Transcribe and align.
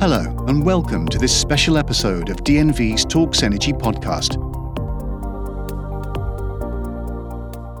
Hello, 0.00 0.34
and 0.48 0.64
welcome 0.64 1.06
to 1.08 1.18
this 1.18 1.38
special 1.38 1.76
episode 1.76 2.30
of 2.30 2.38
DNV's 2.38 3.04
Talks 3.04 3.42
Energy 3.42 3.74
podcast. 3.74 4.38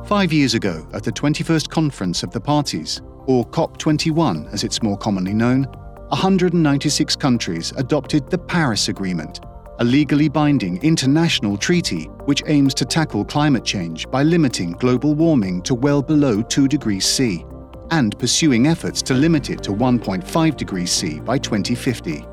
Five 0.06 0.30
years 0.30 0.52
ago, 0.52 0.86
at 0.92 1.02
the 1.02 1.12
21st 1.12 1.70
Conference 1.70 2.22
of 2.22 2.30
the 2.30 2.38
Parties, 2.38 3.00
or 3.24 3.46
COP21 3.46 4.52
as 4.52 4.64
it's 4.64 4.82
more 4.82 4.98
commonly 4.98 5.32
known, 5.32 5.62
196 6.08 7.16
countries 7.16 7.72
adopted 7.78 8.28
the 8.28 8.36
Paris 8.36 8.88
Agreement, 8.88 9.40
a 9.78 9.84
legally 9.84 10.28
binding 10.28 10.76
international 10.82 11.56
treaty 11.56 12.04
which 12.26 12.42
aims 12.48 12.74
to 12.74 12.84
tackle 12.84 13.24
climate 13.24 13.64
change 13.64 14.06
by 14.10 14.22
limiting 14.22 14.72
global 14.72 15.14
warming 15.14 15.62
to 15.62 15.74
well 15.74 16.02
below 16.02 16.42
2 16.42 16.68
degrees 16.68 17.06
C 17.06 17.46
and 17.90 18.18
pursuing 18.18 18.66
efforts 18.66 19.02
to 19.02 19.14
limit 19.14 19.50
it 19.50 19.62
to 19.62 19.72
1.5 19.72 20.56
degrees 20.56 20.92
C 20.92 21.20
by 21.20 21.38
2050. 21.38 22.24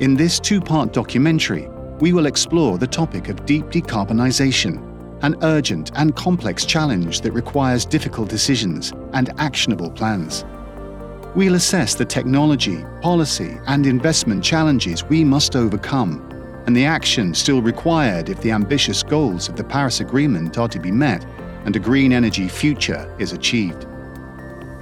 In 0.00 0.14
this 0.14 0.40
two 0.40 0.60
part 0.60 0.92
documentary, 0.92 1.68
we 2.00 2.12
will 2.12 2.26
explore 2.26 2.78
the 2.78 2.86
topic 2.86 3.28
of 3.28 3.46
deep 3.46 3.66
decarbonisation, 3.66 4.80
an 5.22 5.36
urgent 5.42 5.92
and 5.94 6.16
complex 6.16 6.64
challenge 6.64 7.20
that 7.20 7.32
requires 7.32 7.84
difficult 7.84 8.28
decisions 8.28 8.92
and 9.12 9.30
actionable 9.38 9.90
plans. 9.90 10.44
We'll 11.34 11.54
assess 11.54 11.94
the 11.94 12.04
technology, 12.04 12.84
policy, 13.00 13.58
and 13.66 13.86
investment 13.86 14.42
challenges 14.42 15.04
we 15.04 15.24
must 15.24 15.56
overcome 15.56 16.28
and 16.66 16.76
the 16.76 16.84
action 16.84 17.34
still 17.34 17.60
required 17.60 18.28
if 18.28 18.40
the 18.40 18.52
ambitious 18.52 19.02
goals 19.02 19.48
of 19.48 19.56
the 19.56 19.64
Paris 19.64 20.00
Agreement 20.00 20.58
are 20.58 20.68
to 20.68 20.78
be 20.78 20.92
met 20.92 21.24
and 21.64 21.74
a 21.74 21.80
green 21.80 22.12
energy 22.12 22.48
future 22.48 23.14
is 23.18 23.32
achieved. 23.32 23.86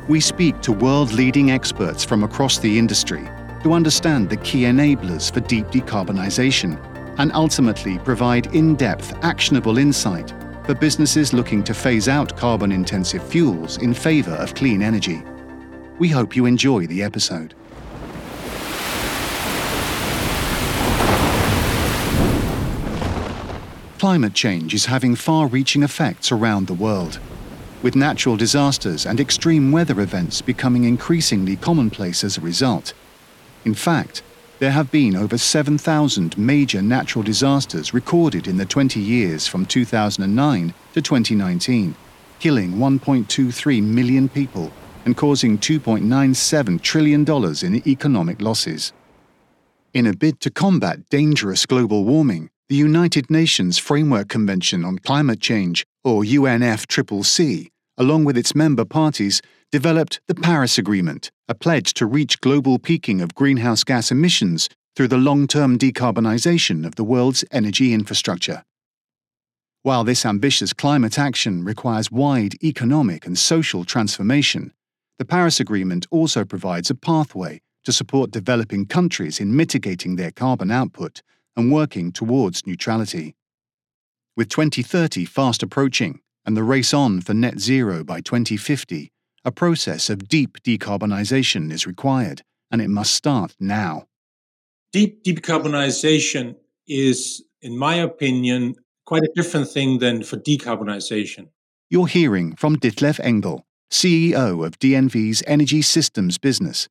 We 0.09 0.21
speak 0.21 0.61
to 0.63 0.73
world 0.73 1.13
leading 1.13 1.51
experts 1.51 2.05
from 2.05 2.25
across 2.25 2.59
the 2.59 2.79
industry 2.79 3.29
to 3.63 3.75
understand 3.75 4.29
the 4.29 4.39
key 4.39 4.63
enablers 4.63 5.33
for 5.33 5.41
deep 5.41 5.67
decarbonisation 5.67 6.79
and 7.19 7.31
ultimately 7.33 7.99
provide 7.99 8.55
in 8.55 8.75
depth, 8.75 9.13
actionable 9.23 9.79
insight 9.79 10.33
for 10.65 10.75
businesses 10.75 11.33
looking 11.33 11.63
to 11.65 11.75
phase 11.75 12.09
out 12.09 12.37
carbon 12.37 12.73
intensive 12.73 13.23
fuels 13.23 13.77
in 13.79 13.93
favour 13.93 14.33
of 14.33 14.55
clean 14.55 14.83
energy. 14.83 15.23
We 15.99 16.09
hope 16.09 16.35
you 16.35 16.47
enjoy 16.47 16.87
the 16.87 17.03
episode. 17.03 17.55
Climate 23.99 24.33
change 24.33 24.73
is 24.73 24.87
having 24.87 25.15
far 25.15 25.47
reaching 25.47 25.83
effects 25.83 26.33
around 26.33 26.67
the 26.67 26.75
world 26.75 27.21
with 27.83 27.97
natural 27.97 28.37
disasters 28.37 29.07
and 29.07 29.21
extreme 29.21 29.73
weather 29.73 30.01
events 30.01 30.43
becoming 30.43 30.85
increasingly 30.85 31.57
commonplace 31.57 32.23
as 32.25 32.37
a 32.37 32.41
result. 32.41 32.93
In 33.65 33.75
fact, 33.75 34.23
there 34.59 34.73
have 34.73 34.91
been 34.91 35.17
over 35.17 35.39
7,000 35.39 36.37
major 36.37 36.83
natural 36.83 37.23
disasters 37.23 37.95
recorded 37.95 38.47
in 38.47 38.59
the 38.59 38.67
20 38.67 39.01
years 39.01 39.47
from 39.47 39.65
2009 39.65 40.75
to 40.93 41.01
2019, 41.01 41.95
killing 42.39 42.73
1.23 42.73 43.83
million 43.83 44.29
people 44.29 44.71
and 45.07 45.17
causing 45.17 45.57
$2.97 45.57 46.83
trillion 46.83 47.25
in 47.65 47.89
economic 47.89 48.43
losses. 48.43 48.93
In 49.95 50.07
a 50.07 50.15
bid 50.15 50.41
to 50.41 50.51
combat 50.51 51.09
dangerous 51.09 51.65
global 51.65 52.05
warming, 52.05 52.50
the 52.71 52.77
United 52.77 53.29
Nations 53.29 53.79
Framework 53.79 54.29
Convention 54.29 54.85
on 54.85 55.01
Climate 55.01 55.41
Change, 55.41 55.85
or 56.05 56.23
UNFCCC, 56.23 57.67
along 57.99 58.25
with 58.25 58.39
its 58.39 58.55
member 58.55 58.85
parties, 58.85 59.43
developed 59.73 60.21
the 60.29 60.37
Paris 60.37 60.79
Agreement, 60.79 61.33
a 61.49 61.55
pledge 61.55 61.93
to 61.95 62.07
reach 62.07 62.41
global 62.41 62.79
peaking 62.79 63.21
of 63.21 63.35
greenhouse 63.35 63.83
gas 63.83 64.13
emissions 64.13 64.69
through 64.95 65.09
the 65.09 65.19
long 65.19 65.49
term 65.49 65.79
decarbonisation 65.79 66.87
of 66.87 66.95
the 66.95 67.03
world's 67.03 67.45
energy 67.51 67.93
infrastructure. 67.93 68.63
While 69.83 70.05
this 70.05 70.25
ambitious 70.25 70.73
climate 70.73 71.19
action 71.19 71.65
requires 71.65 72.13
wide 72.13 72.55
economic 72.63 73.27
and 73.27 73.37
social 73.37 73.85
transformation, 73.85 74.73
the 75.19 75.25
Paris 75.25 75.59
Agreement 75.59 76.07
also 76.13 76.45
provides 76.45 76.89
a 76.89 76.95
pathway 76.95 77.63
to 77.83 77.93
support 77.93 78.31
developing 78.31 78.87
countries 78.87 79.41
in 79.41 79.57
mitigating 79.57 80.15
their 80.15 80.31
carbon 80.31 80.71
output 80.71 81.21
and 81.57 81.73
working 81.73 82.13
towards 82.13 82.67
neutrality. 82.67 83.35
With 84.37 84.49
2030 84.49 85.25
fast 85.25 85.63
approaching 85.63 86.21
and 86.47 86.57
the 86.57 86.63
race 86.63 86.95
on 86.95 87.21
for 87.21 87.35
net 87.35 87.59
zero 87.59 88.05
by 88.05 88.21
2050, 88.21 89.11
a 89.45 89.53
process 89.53 90.11
of 90.11 90.29
deep 90.29 90.59
decarbonisation 90.63 91.73
is 91.73 91.87
required, 91.87 92.43
and 92.71 92.81
it 92.81 92.89
must 92.89 93.15
start 93.15 93.55
now. 93.59 94.07
Deep 94.93 95.25
decarbonisation 95.25 96.57
is, 96.87 97.43
in 97.63 97.77
my 97.77 97.95
opinion, 97.95 98.75
quite 99.07 99.23
a 99.23 99.33
different 99.35 99.69
thing 99.69 99.99
than 99.99 100.23
for 100.23 100.37
decarbonisation. 100.37 101.49
You're 101.89 102.07
hearing 102.07 102.55
from 102.55 102.77
Ditlev 102.77 103.19
Engel, 103.21 103.65
CEO 103.91 104.65
of 104.65 104.79
DNV's 104.79 105.43
Energy 105.47 105.83
Systems 105.83 106.39
business, 106.39 106.89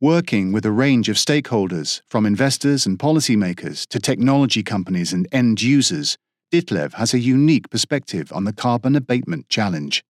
working 0.00 0.52
with 0.52 0.64
a 0.64 0.70
range 0.70 1.08
of 1.08 1.16
stakeholders, 1.16 2.00
from 2.08 2.24
investors 2.24 2.86
and 2.86 2.98
policymakers 2.98 3.86
to 3.88 3.98
technology 3.98 4.62
companies 4.62 5.12
and 5.12 5.26
end 5.32 5.60
users, 5.60 6.16
Ditlev 6.52 6.94
has 6.94 7.12
a 7.12 7.18
unique 7.18 7.68
perspective 7.68 8.32
on 8.32 8.44
the 8.44 8.52
carbon 8.52 8.94
abatement 8.94 9.48
challenge. 9.48 10.04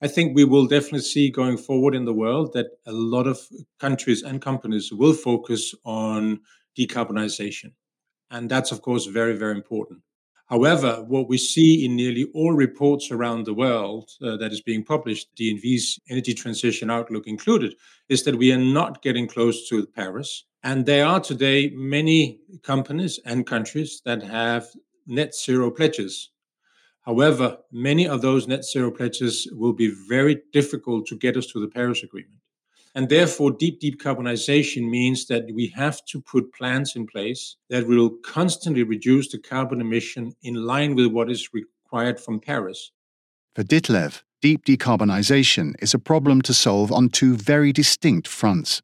I 0.00 0.08
think 0.08 0.34
we 0.34 0.44
will 0.44 0.66
definitely 0.66 1.00
see 1.00 1.30
going 1.30 1.56
forward 1.56 1.94
in 1.94 2.04
the 2.04 2.12
world 2.12 2.52
that 2.54 2.66
a 2.86 2.92
lot 2.92 3.26
of 3.26 3.38
countries 3.78 4.22
and 4.22 4.40
companies 4.40 4.92
will 4.92 5.14
focus 5.14 5.74
on 5.84 6.40
decarbonization. 6.78 7.72
And 8.30 8.50
that's, 8.50 8.72
of 8.72 8.82
course, 8.82 9.06
very, 9.06 9.36
very 9.36 9.54
important. 9.54 10.00
However, 10.46 11.02
what 11.08 11.28
we 11.28 11.38
see 11.38 11.84
in 11.84 11.96
nearly 11.96 12.24
all 12.34 12.52
reports 12.52 13.10
around 13.10 13.46
the 13.46 13.54
world 13.54 14.10
uh, 14.22 14.36
that 14.36 14.52
is 14.52 14.60
being 14.60 14.84
published, 14.84 15.34
DNV's 15.36 15.98
Energy 16.10 16.34
Transition 16.34 16.90
Outlook 16.90 17.26
included, 17.26 17.74
is 18.10 18.24
that 18.24 18.36
we 18.36 18.52
are 18.52 18.58
not 18.58 19.02
getting 19.02 19.26
close 19.26 19.68
to 19.70 19.86
Paris. 19.86 20.44
And 20.62 20.84
there 20.84 21.06
are 21.06 21.20
today 21.20 21.70
many 21.70 22.40
companies 22.62 23.18
and 23.24 23.46
countries 23.46 24.02
that 24.04 24.22
have 24.22 24.68
net 25.06 25.34
zero 25.34 25.70
pledges. 25.70 26.30
However, 27.02 27.58
many 27.72 28.06
of 28.06 28.22
those 28.22 28.46
net 28.46 28.64
zero 28.64 28.90
pledges 28.90 29.48
will 29.52 29.74
be 29.74 29.94
very 30.08 30.42
difficult 30.52 31.06
to 31.06 31.16
get 31.16 31.36
us 31.36 31.46
to 31.48 31.60
the 31.60 31.68
Paris 31.68 32.02
Agreement. 32.02 32.40
And 32.94 33.08
therefore, 33.08 33.50
deep 33.50 33.80
decarbonization 33.80 34.88
means 34.88 35.26
that 35.26 35.50
we 35.52 35.66
have 35.74 36.04
to 36.06 36.20
put 36.20 36.54
plans 36.54 36.94
in 36.94 37.06
place 37.06 37.56
that 37.68 37.88
will 37.88 38.10
constantly 38.22 38.84
reduce 38.84 39.32
the 39.32 39.38
carbon 39.38 39.80
emission 39.80 40.34
in 40.42 40.54
line 40.54 40.94
with 40.94 41.08
what 41.08 41.28
is 41.28 41.52
required 41.52 42.20
from 42.20 42.38
Paris. 42.38 42.92
For 43.56 43.64
Ditlev, 43.64 44.22
deep 44.40 44.64
decarbonization 44.64 45.74
is 45.80 45.92
a 45.92 45.98
problem 45.98 46.40
to 46.42 46.54
solve 46.54 46.92
on 46.92 47.08
two 47.08 47.34
very 47.34 47.72
distinct 47.72 48.28
fronts. 48.28 48.80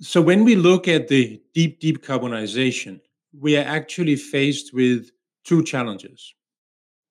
So, 0.00 0.22
when 0.22 0.44
we 0.44 0.56
look 0.56 0.88
at 0.88 1.08
the 1.08 1.42
deep 1.52 1.82
decarbonization, 1.82 3.00
we 3.38 3.58
are 3.58 3.64
actually 3.64 4.16
faced 4.16 4.72
with 4.72 5.10
two 5.44 5.62
challenges. 5.62 6.34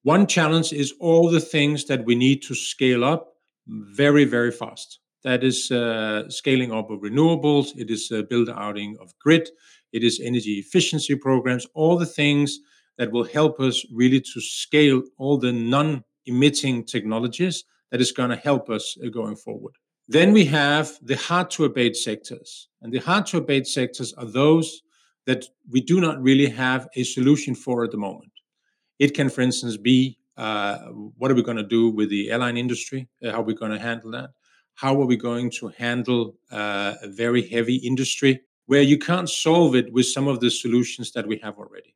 One 0.01 0.25
challenge 0.25 0.73
is 0.73 0.93
all 0.99 1.29
the 1.29 1.39
things 1.39 1.85
that 1.85 2.05
we 2.05 2.15
need 2.15 2.41
to 2.43 2.55
scale 2.55 3.03
up 3.03 3.35
very, 3.67 4.25
very 4.25 4.51
fast. 4.51 4.99
That 5.23 5.43
is 5.43 5.69
uh, 5.71 6.29
scaling 6.29 6.71
up 6.71 6.89
of 6.89 7.01
renewables, 7.01 7.77
it 7.77 7.89
is 7.89 8.11
uh, 8.11 8.21
build 8.23 8.49
outing 8.49 8.97
of 9.01 9.13
grid, 9.19 9.49
it 9.91 10.03
is 10.03 10.21
energy 10.23 10.59
efficiency 10.59 11.15
programs, 11.15 11.67
all 11.73 11.97
the 11.97 12.05
things 12.05 12.59
that 12.97 13.11
will 13.11 13.25
help 13.25 13.59
us 13.59 13.85
really 13.91 14.21
to 14.21 14.41
scale 14.41 15.01
all 15.17 15.37
the 15.37 15.51
non 15.51 16.03
emitting 16.25 16.85
technologies 16.85 17.63
that 17.91 18.01
is 18.01 18.11
going 18.11 18.29
to 18.29 18.35
help 18.35 18.69
us 18.69 18.97
uh, 19.03 19.09
going 19.09 19.35
forward. 19.35 19.73
Then 20.07 20.33
we 20.33 20.45
have 20.45 20.91
the 21.03 21.15
hard 21.15 21.51
to 21.51 21.65
abate 21.65 21.95
sectors. 21.95 22.69
And 22.81 22.91
the 22.91 22.99
hard 22.99 23.25
to 23.27 23.37
abate 23.37 23.67
sectors 23.67 24.13
are 24.13 24.25
those 24.25 24.81
that 25.27 25.45
we 25.69 25.81
do 25.81 26.01
not 26.01 26.21
really 26.21 26.49
have 26.49 26.87
a 26.95 27.03
solution 27.03 27.53
for 27.53 27.83
at 27.83 27.91
the 27.91 27.97
moment. 27.97 28.31
It 28.97 29.13
can, 29.13 29.29
for 29.29 29.41
instance, 29.41 29.77
be 29.77 30.17
uh, 30.35 30.77
what 31.17 31.29
are 31.29 31.35
we 31.35 31.43
going 31.43 31.57
to 31.57 31.63
do 31.63 31.89
with 31.89 32.09
the 32.09 32.31
airline 32.31 32.57
industry? 32.57 33.07
Uh, 33.23 33.31
how 33.31 33.41
are 33.41 33.43
we 33.43 33.53
going 33.53 33.71
to 33.71 33.79
handle 33.79 34.11
that? 34.11 34.31
How 34.79 34.93
are 35.01 35.05
we 35.05 35.17
going 35.17 35.49
to 35.59 35.73
handle 35.77 36.37
uh, 36.49 36.93
a 37.01 37.09
very 37.09 37.45
heavy 37.45 37.75
industry 37.75 38.43
where 38.65 38.81
you 38.81 38.97
can't 38.97 39.29
solve 39.29 39.75
it 39.75 39.91
with 39.91 40.05
some 40.05 40.25
of 40.29 40.39
the 40.39 40.49
solutions 40.49 41.11
that 41.11 41.27
we 41.27 41.37
have 41.43 41.57
already? 41.57 41.95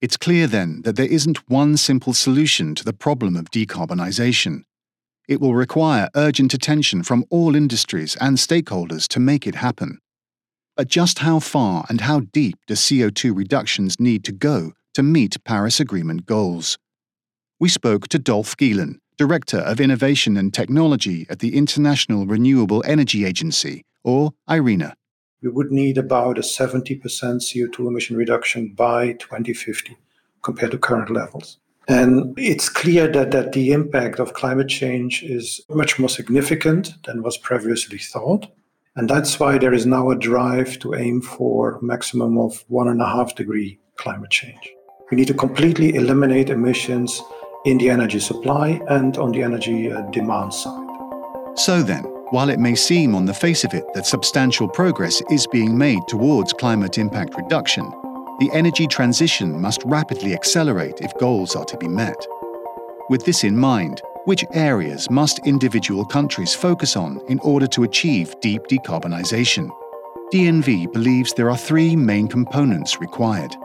It's 0.00 0.16
clear 0.16 0.46
then 0.46 0.82
that 0.82 0.94
there 0.94 1.10
isn't 1.10 1.50
one 1.50 1.76
simple 1.76 2.12
solution 2.12 2.76
to 2.76 2.84
the 2.84 2.92
problem 2.92 3.34
of 3.34 3.50
decarbonisation. 3.50 4.62
It 5.26 5.40
will 5.40 5.56
require 5.56 6.08
urgent 6.14 6.54
attention 6.54 7.02
from 7.02 7.24
all 7.30 7.56
industries 7.56 8.14
and 8.20 8.36
stakeholders 8.36 9.08
to 9.08 9.18
make 9.18 9.44
it 9.44 9.56
happen. 9.56 9.98
But 10.76 10.86
just 10.86 11.18
how 11.18 11.40
far 11.40 11.84
and 11.88 12.02
how 12.02 12.20
deep 12.20 12.58
do 12.68 12.74
CO2 12.74 13.36
reductions 13.36 13.98
need 13.98 14.22
to 14.22 14.32
go 14.32 14.70
to 14.94 15.02
meet 15.02 15.42
Paris 15.42 15.80
Agreement 15.80 16.26
goals? 16.26 16.78
We 17.58 17.68
spoke 17.68 18.06
to 18.10 18.20
Dolf 18.20 18.56
Gielen, 18.56 19.00
Director 19.18 19.58
of 19.58 19.80
Innovation 19.80 20.36
and 20.36 20.54
Technology 20.54 21.26
at 21.28 21.40
the 21.40 21.56
International 21.56 22.24
Renewable 22.24 22.84
Energy 22.86 23.24
Agency, 23.24 23.84
or 24.04 24.32
IRENA. 24.48 24.94
we 25.42 25.50
would 25.50 25.72
need 25.72 25.98
about 25.98 26.38
a 26.38 26.40
70% 26.40 27.00
CO2 27.00 27.78
emission 27.80 28.16
reduction 28.16 28.72
by 28.74 29.12
2050 29.14 29.96
compared 30.42 30.70
to 30.70 30.78
current 30.78 31.10
levels. 31.10 31.58
And 31.88 32.38
it's 32.38 32.68
clear 32.68 33.08
that, 33.08 33.32
that 33.32 33.52
the 33.52 33.72
impact 33.72 34.20
of 34.20 34.34
climate 34.34 34.68
change 34.68 35.24
is 35.24 35.60
much 35.68 35.98
more 35.98 36.08
significant 36.08 36.94
than 37.04 37.22
was 37.24 37.36
previously 37.36 37.98
thought. 37.98 38.46
And 38.94 39.10
that's 39.10 39.40
why 39.40 39.58
there 39.58 39.74
is 39.74 39.84
now 39.86 40.10
a 40.10 40.18
drive 40.18 40.78
to 40.80 40.94
aim 40.94 41.22
for 41.22 41.80
maximum 41.82 42.38
of 42.38 42.64
one 42.68 42.88
and 42.88 43.02
a 43.02 43.06
half 43.06 43.34
degree 43.34 43.80
climate 43.96 44.30
change. 44.30 44.72
We 45.10 45.16
need 45.16 45.28
to 45.28 45.34
completely 45.34 45.94
eliminate 45.94 46.50
emissions 46.50 47.20
in 47.64 47.78
the 47.78 47.90
energy 47.90 48.20
supply 48.20 48.80
and 48.88 49.18
on 49.18 49.32
the 49.32 49.42
energy 49.42 49.92
uh, 49.92 50.02
demand 50.10 50.54
side. 50.54 50.86
So 51.56 51.82
then, 51.82 52.04
while 52.30 52.50
it 52.50 52.60
may 52.60 52.74
seem 52.74 53.14
on 53.14 53.24
the 53.24 53.34
face 53.34 53.64
of 53.64 53.74
it 53.74 53.84
that 53.94 54.06
substantial 54.06 54.68
progress 54.68 55.22
is 55.30 55.46
being 55.46 55.76
made 55.76 56.00
towards 56.08 56.52
climate 56.52 56.98
impact 56.98 57.34
reduction, 57.36 57.84
the 58.38 58.50
energy 58.52 58.86
transition 58.86 59.60
must 59.60 59.82
rapidly 59.84 60.34
accelerate 60.34 61.00
if 61.00 61.16
goals 61.18 61.56
are 61.56 61.64
to 61.64 61.76
be 61.76 61.88
met. 61.88 62.26
With 63.10 63.24
this 63.24 63.42
in 63.42 63.56
mind, 63.56 64.02
which 64.26 64.44
areas 64.52 65.10
must 65.10 65.40
individual 65.46 66.04
countries 66.04 66.54
focus 66.54 66.96
on 66.96 67.20
in 67.28 67.38
order 67.40 67.66
to 67.68 67.84
achieve 67.84 68.38
deep 68.40 68.62
decarbonisation? 68.64 69.70
DNV 70.32 70.92
believes 70.92 71.32
there 71.32 71.50
are 71.50 71.56
three 71.56 71.96
main 71.96 72.28
components 72.28 73.00
required 73.00 73.56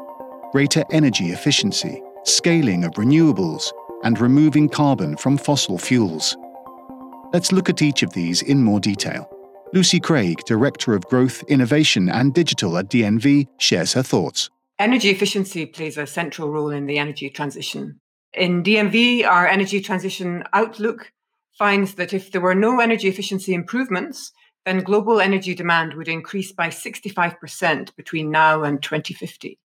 greater 0.54 0.86
energy 0.92 1.31
efficiency, 1.31 2.01
scaling 2.24 2.84
of 2.84 2.92
renewables, 2.92 3.72
and 4.03 4.19
removing 4.19 4.69
carbon 4.69 5.17
from 5.17 5.38
fossil 5.38 5.77
fuels. 5.77 6.38
Let's 7.33 7.51
look 7.51 7.69
at 7.69 7.81
each 7.81 8.03
of 8.03 8.13
these 8.13 8.41
in 8.41 8.63
more 8.63 8.79
detail. 8.79 9.29
Lucy 9.73 10.00
Craig, 10.00 10.39
Director 10.45 10.94
of 10.94 11.03
Growth, 11.05 11.44
Innovation 11.47 12.07
and 12.07 12.33
Digital 12.33 12.77
at 12.77 12.89
DNV, 12.89 13.47
shares 13.57 13.94
her 13.94 14.03
thoughts. 14.03 14.51
Energy 14.77 15.09
efficiency 15.09 15.65
plays 15.65 15.97
a 15.97 16.05
central 16.05 16.51
role 16.51 16.69
in 16.69 16.85
the 16.85 17.00
energy 17.00 17.29
transition. 17.29 18.00
In 18.33 18.63
DNV, 18.63 19.25
our 19.25 19.47
energy 19.47 19.81
transition 19.81 20.44
outlook 20.53 21.11
finds 21.57 21.95
that 21.95 22.13
if 22.13 22.31
there 22.31 22.41
were 22.41 22.56
no 22.56 22.79
energy 22.79 23.07
efficiency 23.07 23.53
improvements, 23.53 24.31
then 24.65 24.79
global 24.79 25.19
energy 25.19 25.53
demand 25.53 25.94
would 25.94 26.07
increase 26.07 26.51
by 26.51 26.67
65% 26.67 27.95
between 27.95 28.31
now 28.31 28.63
and 28.63 28.81
2050. 28.81 29.59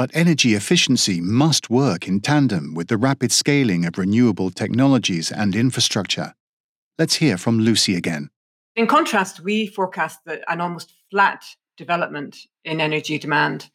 But 0.00 0.12
energy 0.14 0.54
efficiency 0.54 1.20
must 1.20 1.68
work 1.68 2.08
in 2.08 2.20
tandem 2.20 2.72
with 2.72 2.88
the 2.88 2.96
rapid 2.96 3.30
scaling 3.30 3.84
of 3.84 3.98
renewable 3.98 4.50
technologies 4.50 5.30
and 5.30 5.54
infrastructure. 5.54 6.32
Let's 6.98 7.16
hear 7.16 7.36
from 7.36 7.58
Lucy 7.58 7.96
again. 7.96 8.30
In 8.76 8.86
contrast, 8.86 9.40
we 9.40 9.66
forecast 9.66 10.20
an 10.26 10.62
almost 10.62 10.94
flat 11.10 11.44
development 11.76 12.38
in 12.64 12.80
energy 12.80 13.18
demand 13.18 13.68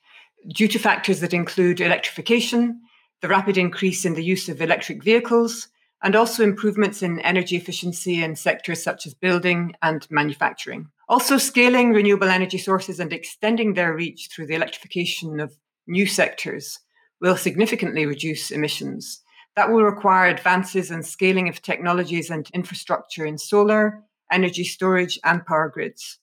due 0.48 0.68
to 0.68 0.80
factors 0.80 1.19
that 1.19 1.31
include 1.31 1.80
electrification, 1.80 2.81
the 3.21 3.28
rapid 3.28 3.56
increase 3.56 4.04
in 4.04 4.16
the 4.16 4.24
use 4.24 4.50
of 4.50 4.63
electric 4.63 5.04
vehicles, 5.04 5.68
and 6.01 6.16
also 6.16 6.44
improvements 6.44 7.04
in 7.04 7.19
energy 7.19 7.56
efficiency 7.56 8.24
in 8.24 8.36
sectors 8.36 8.81
such 8.81 9.06
as 9.06 9.13
building 9.13 9.75
and 9.83 10.07
manufacturing. 10.10 10.88
Also, 11.07 11.38
scaling 11.38 11.94
renewable 11.94 12.30
energy 12.30 12.57
sources 12.57 13.00
and 13.00 13.13
extending 13.13 13.75
their 13.75 13.94
reach 13.94 14.30
through 14.31 14.48
the 14.48 14.56
electrification 14.56 15.39
of 15.39 15.56
new 15.88 16.06
sectors 16.06 16.80
will 17.22 17.38
significantly 17.38 18.06
reduce 18.06 18.52
emissions. 18.52 19.22
That 19.56 19.72
will 19.72 19.84
require 19.84 20.28
advances 20.28 20.92
in 20.92 21.04
scaling 21.04 21.48
of 21.48 21.62
technologies 21.62 22.30
and 22.30 22.50
infrastructure 22.54 23.26
in 23.26 23.38
solar, 23.38 24.04
energy 24.32 24.64
storage, 24.64 25.18
and 25.24 25.46
power 25.46 25.70
grids. 25.70 26.20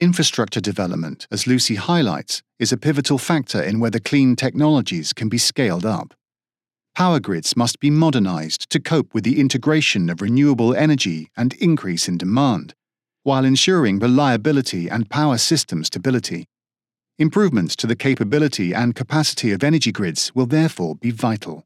Infrastructure 0.00 0.60
development, 0.60 1.26
as 1.30 1.46
Lucy 1.46 1.76
highlights, 1.76 2.42
is 2.58 2.72
a 2.72 2.76
pivotal 2.76 3.18
factor 3.18 3.62
in 3.62 3.80
whether 3.80 4.00
clean 4.00 4.34
technologies 4.34 5.12
can 5.12 5.28
be 5.28 5.38
scaled 5.38 5.86
up. 5.86 6.14
Power 6.94 7.20
grids 7.20 7.56
must 7.56 7.80
be 7.80 7.90
modernized 7.90 8.70
to 8.70 8.80
cope 8.80 9.14
with 9.14 9.24
the 9.24 9.40
integration 9.40 10.08
of 10.08 10.20
renewable 10.20 10.74
energy 10.74 11.30
and 11.36 11.54
increase 11.54 12.08
in 12.08 12.18
demand, 12.18 12.74
while 13.24 13.44
ensuring 13.44 13.98
reliability 13.98 14.88
and 14.88 15.10
power 15.10 15.38
system 15.38 15.84
stability. 15.84 16.46
Improvements 17.18 17.76
to 17.76 17.86
the 17.86 17.96
capability 17.96 18.72
and 18.72 18.94
capacity 18.94 19.52
of 19.52 19.62
energy 19.62 19.92
grids 19.92 20.34
will 20.34 20.46
therefore 20.46 20.96
be 20.96 21.10
vital 21.10 21.64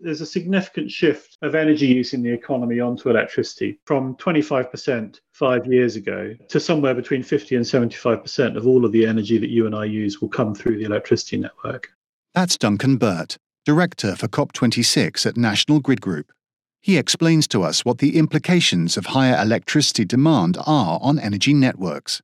there's 0.00 0.20
a 0.20 0.26
significant 0.26 0.90
shift 0.90 1.36
of 1.42 1.54
energy 1.54 1.86
use 1.86 2.14
in 2.14 2.22
the 2.22 2.32
economy 2.32 2.80
onto 2.80 3.10
electricity 3.10 3.78
from 3.84 4.16
25% 4.16 5.20
five 5.32 5.66
years 5.66 5.96
ago 5.96 6.34
to 6.48 6.58
somewhere 6.58 6.94
between 6.94 7.22
50 7.22 7.56
and 7.56 7.64
75% 7.64 8.56
of 8.56 8.66
all 8.66 8.84
of 8.84 8.92
the 8.92 9.06
energy 9.06 9.38
that 9.38 9.50
you 9.50 9.66
and 9.66 9.74
I 9.74 9.84
use 9.84 10.20
will 10.20 10.28
come 10.28 10.54
through 10.54 10.78
the 10.78 10.84
electricity 10.84 11.36
network. 11.36 11.90
That's 12.34 12.56
Duncan 12.56 12.96
Burt, 12.96 13.36
Director 13.64 14.16
for 14.16 14.28
COP26 14.28 15.26
at 15.26 15.36
National 15.36 15.80
Grid 15.80 16.00
Group. 16.00 16.32
He 16.80 16.96
explains 16.96 17.46
to 17.48 17.62
us 17.62 17.84
what 17.84 17.98
the 17.98 18.16
implications 18.16 18.96
of 18.96 19.06
higher 19.06 19.40
electricity 19.40 20.06
demand 20.06 20.56
are 20.66 20.98
on 21.02 21.18
energy 21.18 21.52
networks. 21.52 22.22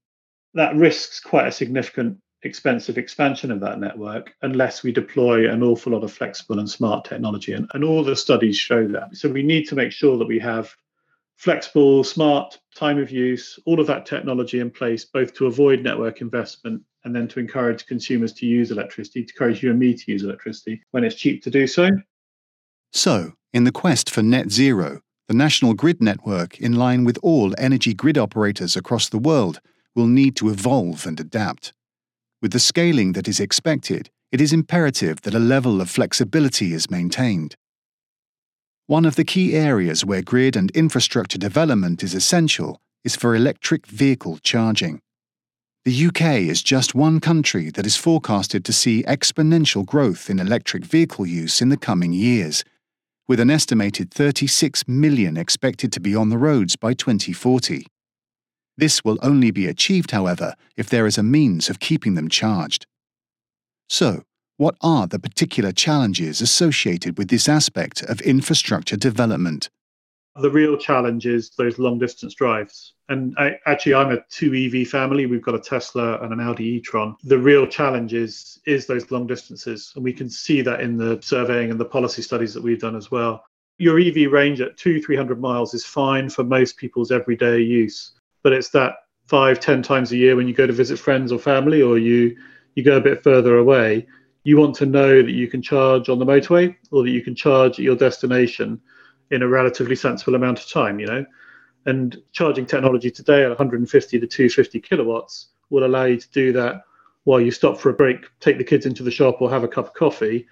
That 0.56 0.74
risks 0.74 1.20
quite 1.20 1.46
a 1.46 1.52
significant 1.52 2.18
expensive 2.42 2.98
expansion 2.98 3.50
of 3.50 3.60
that 3.60 3.78
network 3.78 4.32
unless 4.42 4.82
we 4.82 4.92
deploy 4.92 5.50
an 5.50 5.62
awful 5.62 5.92
lot 5.92 6.04
of 6.04 6.12
flexible 6.12 6.58
and 6.58 6.68
smart 6.68 7.04
technology. 7.04 7.52
And, 7.52 7.68
and 7.74 7.84
all 7.84 8.02
the 8.02 8.16
studies 8.16 8.56
show 8.56 8.88
that. 8.88 9.16
So 9.16 9.28
we 9.28 9.42
need 9.42 9.68
to 9.68 9.74
make 9.74 9.92
sure 9.92 10.16
that 10.18 10.28
we 10.28 10.38
have 10.38 10.74
flexible, 11.36 12.02
smart, 12.02 12.58
time 12.74 12.98
of 12.98 13.10
use, 13.10 13.58
all 13.66 13.80
of 13.80 13.86
that 13.86 14.06
technology 14.06 14.60
in 14.60 14.70
place, 14.70 15.04
both 15.04 15.34
to 15.34 15.46
avoid 15.46 15.82
network 15.82 16.20
investment 16.20 16.82
and 17.04 17.14
then 17.14 17.28
to 17.28 17.38
encourage 17.38 17.86
consumers 17.86 18.32
to 18.32 18.46
use 18.46 18.70
electricity, 18.70 19.24
to 19.24 19.32
encourage 19.32 19.62
you 19.62 19.70
and 19.70 19.78
me 19.78 19.94
to 19.94 20.10
use 20.10 20.24
electricity 20.24 20.82
when 20.90 21.04
it's 21.04 21.14
cheap 21.14 21.42
to 21.42 21.50
do 21.50 21.66
so. 21.66 21.88
So, 22.92 23.34
in 23.52 23.64
the 23.64 23.72
quest 23.72 24.10
for 24.10 24.22
net 24.22 24.50
zero, 24.50 25.02
the 25.28 25.34
national 25.34 25.74
grid 25.74 26.02
network, 26.02 26.58
in 26.58 26.74
line 26.74 27.04
with 27.04 27.18
all 27.22 27.54
energy 27.58 27.92
grid 27.92 28.16
operators 28.16 28.76
across 28.76 29.08
the 29.08 29.18
world, 29.18 29.60
will 29.96 30.06
need 30.06 30.36
to 30.36 30.50
evolve 30.50 31.06
and 31.06 31.18
adapt. 31.18 31.72
With 32.40 32.52
the 32.52 32.60
scaling 32.60 33.12
that 33.14 33.26
is 33.26 33.40
expected, 33.40 34.10
it 34.30 34.40
is 34.40 34.52
imperative 34.52 35.22
that 35.22 35.34
a 35.34 35.40
level 35.40 35.80
of 35.80 35.90
flexibility 35.90 36.74
is 36.74 36.90
maintained. 36.90 37.56
One 38.86 39.04
of 39.04 39.16
the 39.16 39.24
key 39.24 39.54
areas 39.54 40.04
where 40.04 40.22
grid 40.22 40.54
and 40.54 40.70
infrastructure 40.70 41.38
development 41.38 42.04
is 42.04 42.14
essential 42.14 42.78
is 43.02 43.16
for 43.16 43.34
electric 43.34 43.86
vehicle 43.86 44.38
charging. 44.38 45.00
The 45.84 46.06
UK 46.06 46.20
is 46.50 46.62
just 46.62 46.94
one 46.94 47.20
country 47.20 47.70
that 47.70 47.86
is 47.86 47.96
forecasted 47.96 48.64
to 48.64 48.72
see 48.72 49.04
exponential 49.04 49.86
growth 49.86 50.28
in 50.28 50.38
electric 50.38 50.84
vehicle 50.84 51.26
use 51.26 51.62
in 51.62 51.68
the 51.68 51.76
coming 51.76 52.12
years, 52.12 52.64
with 53.28 53.40
an 53.40 53.50
estimated 53.50 54.12
36 54.12 54.86
million 54.86 55.36
expected 55.36 55.92
to 55.92 56.00
be 56.00 56.14
on 56.14 56.28
the 56.28 56.38
roads 56.38 56.76
by 56.76 56.92
2040. 56.92 57.86
This 58.78 59.02
will 59.04 59.18
only 59.22 59.50
be 59.50 59.66
achieved, 59.66 60.10
however, 60.10 60.54
if 60.76 60.90
there 60.90 61.06
is 61.06 61.16
a 61.16 61.22
means 61.22 61.70
of 61.70 61.80
keeping 61.80 62.14
them 62.14 62.28
charged. 62.28 62.86
So, 63.88 64.22
what 64.58 64.76
are 64.82 65.06
the 65.06 65.18
particular 65.18 65.72
challenges 65.72 66.40
associated 66.40 67.16
with 67.16 67.28
this 67.28 67.48
aspect 67.48 68.02
of 68.02 68.20
infrastructure 68.20 68.96
development? 68.96 69.70
The 70.38 70.50
real 70.50 70.76
challenge 70.76 71.26
is 71.26 71.50
those 71.56 71.78
long 71.78 71.98
distance 71.98 72.34
drives. 72.34 72.92
And 73.08 73.34
I, 73.38 73.58
actually, 73.64 73.94
I'm 73.94 74.12
a 74.12 74.22
two 74.28 74.52
EV 74.54 74.86
family. 74.88 75.24
We've 75.24 75.42
got 75.42 75.54
a 75.54 75.60
Tesla 75.60 76.18
and 76.20 76.32
an 76.32 76.40
Audi 76.40 76.64
e 76.64 76.80
tron. 76.80 77.16
The 77.24 77.38
real 77.38 77.66
challenge 77.66 78.12
is, 78.12 78.60
is 78.66 78.86
those 78.86 79.10
long 79.10 79.26
distances. 79.26 79.92
And 79.94 80.04
we 80.04 80.12
can 80.12 80.28
see 80.28 80.60
that 80.60 80.80
in 80.80 80.98
the 80.98 81.18
surveying 81.22 81.70
and 81.70 81.80
the 81.80 81.86
policy 81.86 82.20
studies 82.20 82.52
that 82.52 82.62
we've 82.62 82.80
done 82.80 82.96
as 82.96 83.10
well. 83.10 83.44
Your 83.78 83.98
EV 83.98 84.30
range 84.30 84.60
at 84.60 84.76
two, 84.76 85.00
300 85.02 85.40
miles 85.40 85.72
is 85.72 85.84
fine 85.84 86.28
for 86.28 86.44
most 86.44 86.76
people's 86.76 87.10
everyday 87.10 87.60
use 87.60 88.12
but 88.46 88.52
it's 88.52 88.68
that 88.68 88.98
five, 89.26 89.58
ten 89.58 89.82
times 89.82 90.12
a 90.12 90.16
year 90.16 90.36
when 90.36 90.46
you 90.46 90.54
go 90.54 90.68
to 90.68 90.72
visit 90.72 91.00
friends 91.00 91.32
or 91.32 91.38
family, 91.40 91.82
or 91.82 91.98
you 91.98 92.36
you 92.76 92.84
go 92.84 92.96
a 92.96 93.00
bit 93.00 93.24
further 93.24 93.58
away. 93.58 94.06
You 94.44 94.56
want 94.56 94.76
to 94.76 94.86
know 94.86 95.20
that 95.20 95.32
you 95.32 95.48
can 95.48 95.60
charge 95.60 96.08
on 96.08 96.20
the 96.20 96.24
motorway 96.24 96.76
or 96.92 97.02
that 97.02 97.10
you 97.10 97.24
can 97.24 97.34
charge 97.34 97.72
at 97.72 97.80
your 97.80 97.96
destination 97.96 98.80
in 99.32 99.42
a 99.42 99.48
relatively 99.48 99.96
sensible 99.96 100.36
amount 100.36 100.60
of 100.60 100.68
time. 100.68 101.00
You 101.00 101.06
know, 101.06 101.26
and 101.86 102.22
charging 102.30 102.66
technology 102.66 103.10
today 103.10 103.42
at 103.42 103.48
150 103.48 104.20
to 104.20 104.26
250 104.28 104.78
kilowatts 104.78 105.48
will 105.70 105.84
allow 105.84 106.04
you 106.04 106.16
to 106.16 106.30
do 106.30 106.52
that 106.52 106.84
while 107.24 107.40
you 107.40 107.50
stop 107.50 107.80
for 107.80 107.90
a 107.90 107.94
break, 107.94 108.26
take 108.38 108.58
the 108.58 108.70
kids 108.72 108.86
into 108.86 109.02
the 109.02 109.10
shop, 109.10 109.42
or 109.42 109.50
have 109.50 109.64
a 109.64 109.68
cup 109.68 109.86
of 109.86 109.94
coffee, 109.94 110.46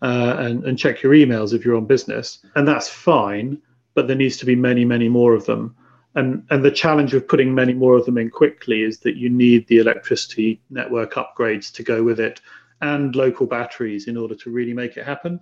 uh, 0.00 0.36
and, 0.38 0.64
and 0.64 0.78
check 0.78 1.02
your 1.02 1.12
emails 1.12 1.52
if 1.52 1.64
you're 1.64 1.76
on 1.76 1.86
business. 1.86 2.38
And 2.54 2.68
that's 2.68 2.88
fine, 2.88 3.60
but 3.94 4.06
there 4.06 4.14
needs 4.14 4.36
to 4.36 4.46
be 4.46 4.54
many, 4.54 4.84
many 4.84 5.08
more 5.08 5.34
of 5.34 5.44
them. 5.44 5.74
And, 6.14 6.46
and 6.50 6.64
the 6.64 6.70
challenge 6.70 7.14
of 7.14 7.26
putting 7.26 7.54
many 7.54 7.72
more 7.72 7.96
of 7.96 8.04
them 8.04 8.18
in 8.18 8.30
quickly 8.30 8.82
is 8.82 8.98
that 9.00 9.16
you 9.16 9.30
need 9.30 9.66
the 9.68 9.78
electricity 9.78 10.60
network 10.68 11.14
upgrades 11.14 11.72
to 11.72 11.82
go 11.82 12.02
with 12.02 12.20
it 12.20 12.40
and 12.80 13.16
local 13.16 13.46
batteries 13.46 14.06
in 14.06 14.16
order 14.16 14.34
to 14.34 14.50
really 14.50 14.74
make 14.74 14.96
it 14.96 15.06
happen. 15.06 15.40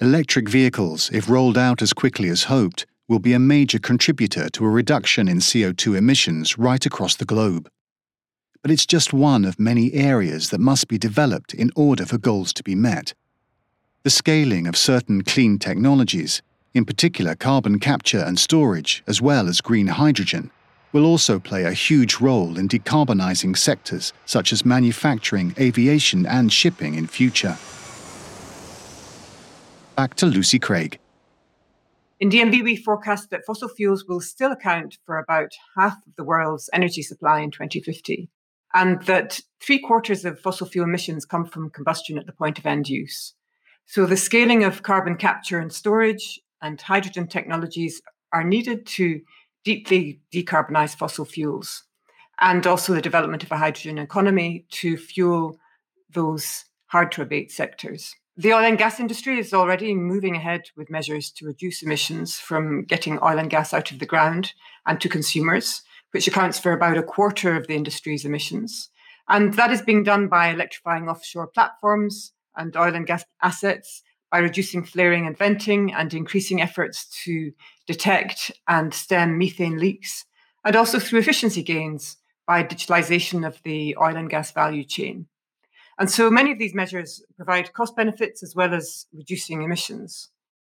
Electric 0.00 0.48
vehicles, 0.48 1.08
if 1.12 1.30
rolled 1.30 1.56
out 1.56 1.80
as 1.80 1.92
quickly 1.92 2.28
as 2.28 2.44
hoped, 2.44 2.84
will 3.08 3.18
be 3.18 3.32
a 3.32 3.38
major 3.38 3.78
contributor 3.78 4.48
to 4.50 4.64
a 4.64 4.68
reduction 4.68 5.28
in 5.28 5.38
CO2 5.38 5.96
emissions 5.96 6.58
right 6.58 6.84
across 6.84 7.16
the 7.16 7.24
globe. 7.24 7.68
but 8.64 8.70
it's 8.70 8.86
just 8.86 9.12
one 9.12 9.44
of 9.44 9.60
many 9.60 9.92
areas 9.92 10.48
that 10.48 10.58
must 10.58 10.88
be 10.88 10.96
developed 10.96 11.52
in 11.52 11.70
order 11.76 12.06
for 12.06 12.16
goals 12.16 12.50
to 12.50 12.62
be 12.62 12.74
met. 12.74 13.12
The 14.04 14.10
scaling 14.10 14.66
of 14.66 14.74
certain 14.74 15.22
clean 15.22 15.58
technologies, 15.58 16.40
in 16.74 16.84
particular 16.84 17.36
carbon 17.36 17.78
capture 17.78 18.18
and 18.18 18.38
storage, 18.38 19.04
as 19.06 19.22
well 19.22 19.48
as 19.48 19.60
green 19.60 19.86
hydrogen, 19.86 20.50
will 20.92 21.06
also 21.06 21.38
play 21.38 21.64
a 21.64 21.72
huge 21.72 22.20
role 22.20 22.58
in 22.58 22.68
decarbonising 22.68 23.56
sectors 23.56 24.12
such 24.26 24.52
as 24.52 24.66
manufacturing, 24.66 25.54
aviation, 25.58 26.26
and 26.26 26.52
shipping 26.52 26.94
in 26.94 27.06
future. 27.06 27.56
Back 29.96 30.14
to 30.16 30.26
Lucy 30.26 30.58
Craig. 30.58 30.98
In 32.20 32.30
DNV, 32.30 32.64
we 32.64 32.76
forecast 32.76 33.30
that 33.30 33.44
fossil 33.44 33.68
fuels 33.68 34.04
will 34.06 34.20
still 34.20 34.52
account 34.52 34.98
for 35.04 35.18
about 35.18 35.52
half 35.76 35.94
of 36.06 36.14
the 36.16 36.24
world's 36.24 36.70
energy 36.72 37.02
supply 37.02 37.40
in 37.40 37.50
2050, 37.50 38.28
and 38.72 39.02
that 39.02 39.40
three 39.60 39.78
quarters 39.78 40.24
of 40.24 40.40
fossil 40.40 40.66
fuel 40.66 40.86
emissions 40.86 41.24
come 41.24 41.44
from 41.44 41.70
combustion 41.70 42.18
at 42.18 42.26
the 42.26 42.32
point 42.32 42.58
of 42.58 42.66
end 42.66 42.88
use. 42.88 43.34
So 43.86 44.06
the 44.06 44.16
scaling 44.16 44.64
of 44.64 44.82
carbon 44.82 45.16
capture 45.16 45.58
and 45.58 45.72
storage 45.72 46.40
and 46.64 46.80
hydrogen 46.80 47.28
technologies 47.28 48.00
are 48.32 48.42
needed 48.42 48.86
to 48.86 49.20
deeply 49.64 50.20
decarbonize 50.32 50.96
fossil 50.96 51.24
fuels, 51.24 51.84
and 52.40 52.66
also 52.66 52.94
the 52.94 53.02
development 53.02 53.44
of 53.44 53.52
a 53.52 53.58
hydrogen 53.58 53.98
economy 53.98 54.64
to 54.70 54.96
fuel 54.96 55.58
those 56.10 56.64
hard 56.86 57.12
to 57.12 57.22
abate 57.22 57.52
sectors. 57.52 58.14
The 58.36 58.52
oil 58.52 58.64
and 58.64 58.78
gas 58.78 58.98
industry 58.98 59.38
is 59.38 59.54
already 59.54 59.94
moving 59.94 60.36
ahead 60.36 60.62
with 60.76 60.90
measures 60.90 61.30
to 61.32 61.46
reduce 61.46 61.82
emissions 61.82 62.38
from 62.38 62.84
getting 62.84 63.18
oil 63.22 63.38
and 63.38 63.50
gas 63.50 63.72
out 63.72 63.92
of 63.92 63.98
the 63.98 64.06
ground 64.06 64.54
and 64.86 65.00
to 65.00 65.08
consumers, 65.08 65.82
which 66.12 66.26
accounts 66.26 66.58
for 66.58 66.72
about 66.72 66.96
a 66.96 67.02
quarter 67.02 67.56
of 67.56 67.66
the 67.66 67.74
industry's 67.74 68.24
emissions. 68.24 68.88
And 69.28 69.54
that 69.54 69.70
is 69.70 69.82
being 69.82 70.02
done 70.02 70.28
by 70.28 70.48
electrifying 70.48 71.08
offshore 71.08 71.48
platforms 71.48 72.32
and 72.56 72.74
oil 72.76 72.94
and 72.94 73.06
gas 73.06 73.24
assets, 73.42 74.02
by 74.34 74.40
reducing 74.40 74.82
flaring 74.82 75.28
and 75.28 75.38
venting, 75.38 75.94
and 75.94 76.12
increasing 76.12 76.60
efforts 76.60 77.06
to 77.22 77.52
detect 77.86 78.50
and 78.66 78.92
stem 78.92 79.38
methane 79.38 79.78
leaks, 79.78 80.24
and 80.64 80.74
also 80.74 80.98
through 80.98 81.20
efficiency 81.20 81.62
gains 81.62 82.16
by 82.44 82.64
digitalization 82.64 83.46
of 83.46 83.62
the 83.62 83.96
oil 83.96 84.16
and 84.16 84.28
gas 84.28 84.50
value 84.50 84.82
chain. 84.82 85.28
And 86.00 86.10
so 86.10 86.30
many 86.30 86.50
of 86.50 86.58
these 86.58 86.74
measures 86.74 87.22
provide 87.36 87.72
cost 87.74 87.94
benefits 87.94 88.42
as 88.42 88.56
well 88.56 88.74
as 88.74 89.06
reducing 89.12 89.62
emissions. 89.62 90.30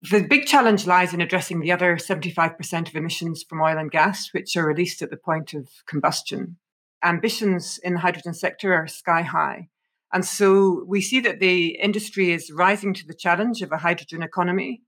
The 0.10 0.26
big 0.26 0.46
challenge 0.46 0.88
lies 0.88 1.14
in 1.14 1.20
addressing 1.20 1.60
the 1.60 1.74
other 1.74 1.98
75% 1.98 2.88
of 2.88 2.96
emissions 2.96 3.44
from 3.44 3.62
oil 3.62 3.78
and 3.78 3.92
gas, 3.92 4.30
which 4.32 4.56
are 4.56 4.66
released 4.66 5.02
at 5.02 5.10
the 5.10 5.18
point 5.18 5.54
of 5.54 5.68
combustion. 5.86 6.56
Ambitions 7.04 7.78
in 7.84 7.96
the 7.96 8.00
hydrogen 8.00 8.34
sector 8.34 8.74
are 8.74 8.88
sky 8.88 9.24
high. 9.24 9.68
And 10.12 10.26
so 10.26 10.84
we 10.88 11.02
see 11.02 11.20
that 11.22 11.40
the 11.40 11.78
industry 11.82 12.32
is 12.32 12.52
rising 12.52 12.94
to 12.96 13.06
the 13.06 13.14
challenge 13.14 13.62
of 13.62 13.72
a 13.72 13.78
hydrogen 13.78 14.24
economy, 14.24 14.82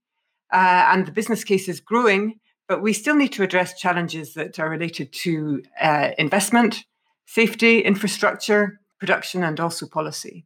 uh, 0.51 0.89
and 0.91 1.05
the 1.05 1.11
business 1.11 1.43
case 1.43 1.67
is 1.69 1.79
growing, 1.79 2.39
but 2.67 2.81
we 2.81 2.93
still 2.93 3.15
need 3.15 3.31
to 3.33 3.43
address 3.43 3.79
challenges 3.79 4.33
that 4.33 4.59
are 4.59 4.69
related 4.69 5.13
to 5.13 5.61
uh, 5.79 6.11
investment, 6.17 6.85
safety, 7.25 7.79
infrastructure, 7.79 8.79
production, 8.99 9.43
and 9.43 9.59
also 9.59 9.87
policy. 9.87 10.45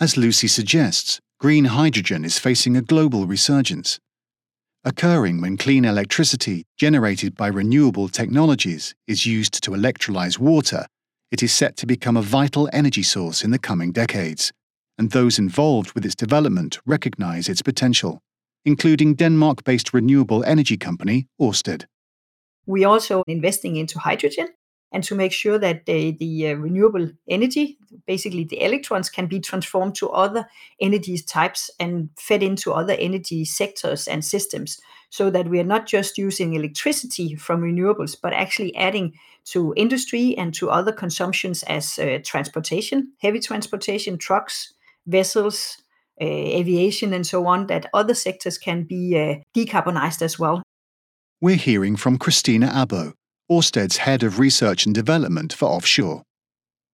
As 0.00 0.16
Lucy 0.16 0.48
suggests, 0.48 1.20
green 1.38 1.66
hydrogen 1.66 2.24
is 2.24 2.38
facing 2.38 2.76
a 2.76 2.82
global 2.82 3.26
resurgence. 3.26 3.98
Occurring 4.84 5.40
when 5.40 5.56
clean 5.56 5.84
electricity 5.84 6.64
generated 6.76 7.36
by 7.36 7.46
renewable 7.46 8.08
technologies 8.08 8.94
is 9.06 9.24
used 9.24 9.62
to 9.62 9.70
electrolyze 9.70 10.38
water, 10.38 10.86
it 11.34 11.42
is 11.42 11.52
set 11.52 11.76
to 11.76 11.84
become 11.84 12.16
a 12.16 12.22
vital 12.22 12.68
energy 12.72 13.02
source 13.02 13.42
in 13.42 13.50
the 13.50 13.58
coming 13.58 13.90
decades, 13.90 14.52
and 14.96 15.10
those 15.10 15.36
involved 15.36 15.90
with 15.92 16.04
its 16.04 16.14
development 16.14 16.78
recognize 16.86 17.48
its 17.48 17.60
potential, 17.60 18.20
including 18.64 19.16
Denmark 19.16 19.64
based 19.64 19.92
renewable 19.92 20.44
energy 20.44 20.76
company 20.76 21.26
Ørsted. 21.40 21.86
We 22.66 22.84
are 22.84 22.92
also 22.92 23.24
investing 23.26 23.74
into 23.74 23.98
hydrogen 23.98 24.46
and 24.92 25.02
to 25.02 25.16
make 25.16 25.32
sure 25.32 25.58
that 25.58 25.86
the, 25.86 26.12
the 26.12 26.50
uh, 26.50 26.54
renewable 26.54 27.10
energy, 27.28 27.78
basically 28.06 28.44
the 28.44 28.62
electrons, 28.62 29.10
can 29.10 29.26
be 29.26 29.40
transformed 29.40 29.96
to 29.96 30.10
other 30.10 30.46
energy 30.80 31.18
types 31.18 31.68
and 31.80 32.10
fed 32.16 32.44
into 32.44 32.72
other 32.72 32.94
energy 33.00 33.44
sectors 33.44 34.06
and 34.06 34.24
systems 34.24 34.80
so 35.14 35.30
that 35.30 35.46
we 35.46 35.60
are 35.60 35.70
not 35.74 35.86
just 35.86 36.18
using 36.18 36.54
electricity 36.54 37.36
from 37.36 37.62
renewables, 37.62 38.16
but 38.20 38.32
actually 38.32 38.74
adding 38.74 39.12
to 39.44 39.72
industry 39.76 40.36
and 40.36 40.52
to 40.52 40.68
other 40.68 40.90
consumptions 40.90 41.62
as 41.68 42.00
uh, 42.00 42.18
transportation, 42.24 43.12
heavy 43.22 43.38
transportation, 43.38 44.18
trucks, 44.18 44.74
vessels, 45.06 45.76
uh, 46.20 46.24
aviation, 46.24 47.14
and 47.14 47.24
so 47.24 47.46
on, 47.46 47.68
that 47.68 47.88
other 47.94 48.12
sectors 48.12 48.58
can 48.58 48.82
be 48.82 49.16
uh, 49.16 49.36
decarbonized 49.56 50.20
as 50.20 50.36
well. 50.36 50.64
We're 51.40 51.64
hearing 51.70 51.94
from 51.94 52.18
Christina 52.18 52.66
Abo, 52.66 53.12
Orsted's 53.48 53.98
head 53.98 54.24
of 54.24 54.40
research 54.40 54.84
and 54.84 54.92
development 54.92 55.52
for 55.52 55.66
offshore. 55.66 56.24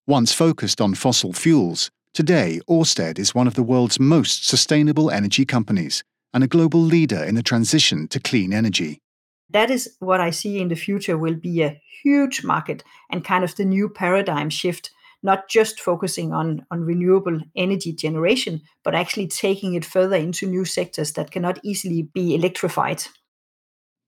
Once 0.07 0.35
focused 0.35 0.79
on 0.79 0.93
fossil 0.93 1.33
fuels, 1.33 1.89
today 2.13 2.61
Orsted 2.69 3.19
is 3.19 3.35
one 3.35 3.47
of 3.47 3.55
the 3.55 3.63
world's 3.63 3.99
most 3.99 4.47
sustainable 4.47 5.11
energy 5.11 5.47
companies 5.47 6.05
and 6.33 6.45
a 6.45 6.49
global 6.49 6.81
leader 6.81 7.23
in 7.23 7.35
the 7.35 7.43
transition 7.43 8.09
to 8.09 8.21
clean 8.21 8.53
energy. 8.53 9.01
That 9.49 9.71
is 9.71 9.97
what 9.99 10.21
I 10.21 10.31
see 10.31 10.61
in 10.61 10.69
the 10.69 10.77
future 10.77 11.19
will 11.19 11.35
be 11.35 11.63
a 11.63 11.81
huge 12.03 12.45
market 12.45 12.85
and 13.11 13.25
kind 13.25 13.43
of 13.43 13.57
the 13.57 13.65
new 13.65 13.89
paradigm 13.89 14.49
shift 14.49 14.91
not 15.23 15.49
just 15.49 15.81
focusing 15.81 16.33
on, 16.33 16.65
on 16.71 16.81
renewable 16.81 17.41
energy 17.57 17.93
generation, 17.93 18.63
but 18.85 18.95
actually 18.95 19.27
taking 19.29 19.75
it 19.75 19.85
further 19.85 20.17
into 20.17 20.47
new 20.47 20.65
sectors 20.65 21.13
that 21.13 21.31
cannot 21.31 21.59
easily 21.63 22.09
be 22.15 22.35
electrified. 22.35 23.03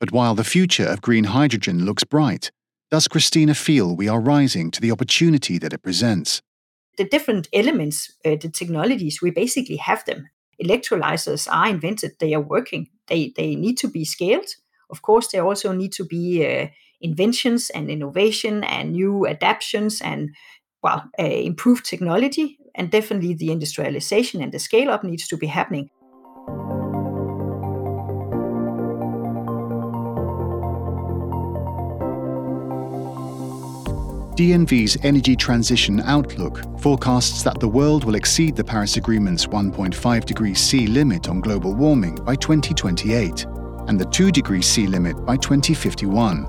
But 0.00 0.12
while 0.12 0.34
the 0.34 0.44
future 0.44 0.86
of 0.86 1.02
green 1.02 1.24
hydrogen 1.24 1.84
looks 1.84 2.04
bright, 2.04 2.50
does 2.90 3.08
Christina 3.08 3.54
feel 3.54 3.94
we 3.94 4.08
are 4.08 4.20
rising 4.20 4.70
to 4.72 4.80
the 4.80 4.90
opportunity 4.90 5.58
that 5.58 5.72
it 5.72 5.82
presents? 5.82 6.42
The 6.98 7.04
different 7.04 7.48
elements, 7.52 8.12
uh, 8.24 8.36
the 8.40 8.50
technologies, 8.50 9.22
we 9.22 9.30
basically 9.30 9.76
have 9.76 10.04
them. 10.04 10.28
Electrolyzers 10.62 11.48
are 11.50 11.68
invented, 11.68 12.12
they 12.18 12.34
are 12.34 12.40
working, 12.40 12.88
they, 13.06 13.32
they 13.36 13.54
need 13.54 13.78
to 13.78 13.88
be 13.88 14.04
scaled. 14.04 14.48
Of 14.90 15.02
course, 15.02 15.28
there 15.28 15.44
also 15.44 15.72
need 15.72 15.92
to 15.92 16.04
be 16.04 16.46
uh, 16.46 16.68
inventions 17.00 17.70
and 17.70 17.90
innovation 17.90 18.64
and 18.64 18.92
new 18.92 19.26
adaptations 19.26 20.00
and 20.00 20.30
well, 20.82 21.08
uh, 21.18 21.22
improved 21.22 21.84
technology. 21.84 22.58
And 22.74 22.90
definitely 22.90 23.34
the 23.34 23.52
industrialization 23.52 24.42
and 24.42 24.52
the 24.52 24.58
scale 24.58 24.90
up 24.90 25.04
needs 25.04 25.28
to 25.28 25.36
be 25.36 25.46
happening. 25.46 25.90
DNV's 34.36 34.96
Energy 35.02 35.36
Transition 35.36 36.00
Outlook 36.00 36.80
forecasts 36.80 37.42
that 37.42 37.60
the 37.60 37.68
world 37.68 38.04
will 38.04 38.14
exceed 38.14 38.56
the 38.56 38.64
Paris 38.64 38.96
Agreement's 38.96 39.46
1.5 39.46 40.24
degrees 40.24 40.58
C 40.58 40.86
limit 40.86 41.28
on 41.28 41.40
global 41.40 41.74
warming 41.74 42.14
by 42.14 42.34
2028 42.36 43.44
and 43.88 44.00
the 44.00 44.06
2 44.06 44.30
degrees 44.30 44.66
C 44.66 44.86
limit 44.86 45.26
by 45.26 45.36
2051. 45.36 46.46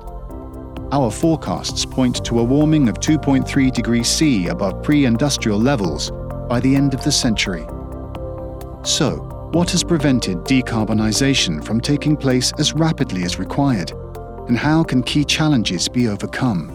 Our 0.92 1.10
forecasts 1.10 1.84
point 1.84 2.24
to 2.24 2.40
a 2.40 2.42
warming 2.42 2.88
of 2.88 3.00
2.3 3.00 3.70
degrees 3.70 4.08
C 4.08 4.48
above 4.48 4.82
pre 4.82 5.04
industrial 5.04 5.58
levels 5.58 6.10
by 6.48 6.60
the 6.60 6.74
end 6.74 6.94
of 6.94 7.04
the 7.04 7.12
century. 7.12 7.66
So, 8.82 9.16
what 9.52 9.70
has 9.72 9.84
prevented 9.84 10.38
decarbonisation 10.38 11.62
from 11.62 11.82
taking 11.82 12.16
place 12.16 12.50
as 12.58 12.72
rapidly 12.72 13.24
as 13.24 13.38
required? 13.38 13.92
And 14.48 14.56
how 14.56 14.84
can 14.84 15.02
key 15.02 15.24
challenges 15.24 15.86
be 15.86 16.08
overcome? 16.08 16.73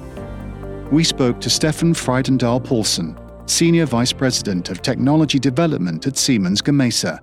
We 0.92 1.04
spoke 1.04 1.40
to 1.40 1.50
Stefan 1.50 1.94
Frydendahl 1.94 2.64
Poulsen, 2.64 3.16
Senior 3.48 3.86
Vice 3.86 4.12
President 4.12 4.70
of 4.70 4.82
Technology 4.82 5.38
Development 5.38 6.06
at 6.08 6.18
Siemens 6.18 6.62
Gamesa. 6.62 7.20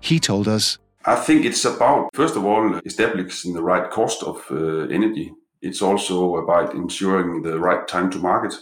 He 0.00 0.18
told 0.18 0.48
us 0.48 0.78
I 1.04 1.16
think 1.16 1.44
it's 1.44 1.64
about, 1.64 2.10
first 2.14 2.36
of 2.36 2.44
all, 2.44 2.80
establishing 2.84 3.54
the 3.54 3.62
right 3.62 3.90
cost 3.90 4.22
of 4.22 4.44
uh, 4.50 4.88
energy. 4.88 5.32
It's 5.62 5.82
also 5.82 6.36
about 6.36 6.74
ensuring 6.74 7.42
the 7.42 7.58
right 7.58 7.86
time 7.86 8.10
to 8.10 8.18
market. 8.18 8.54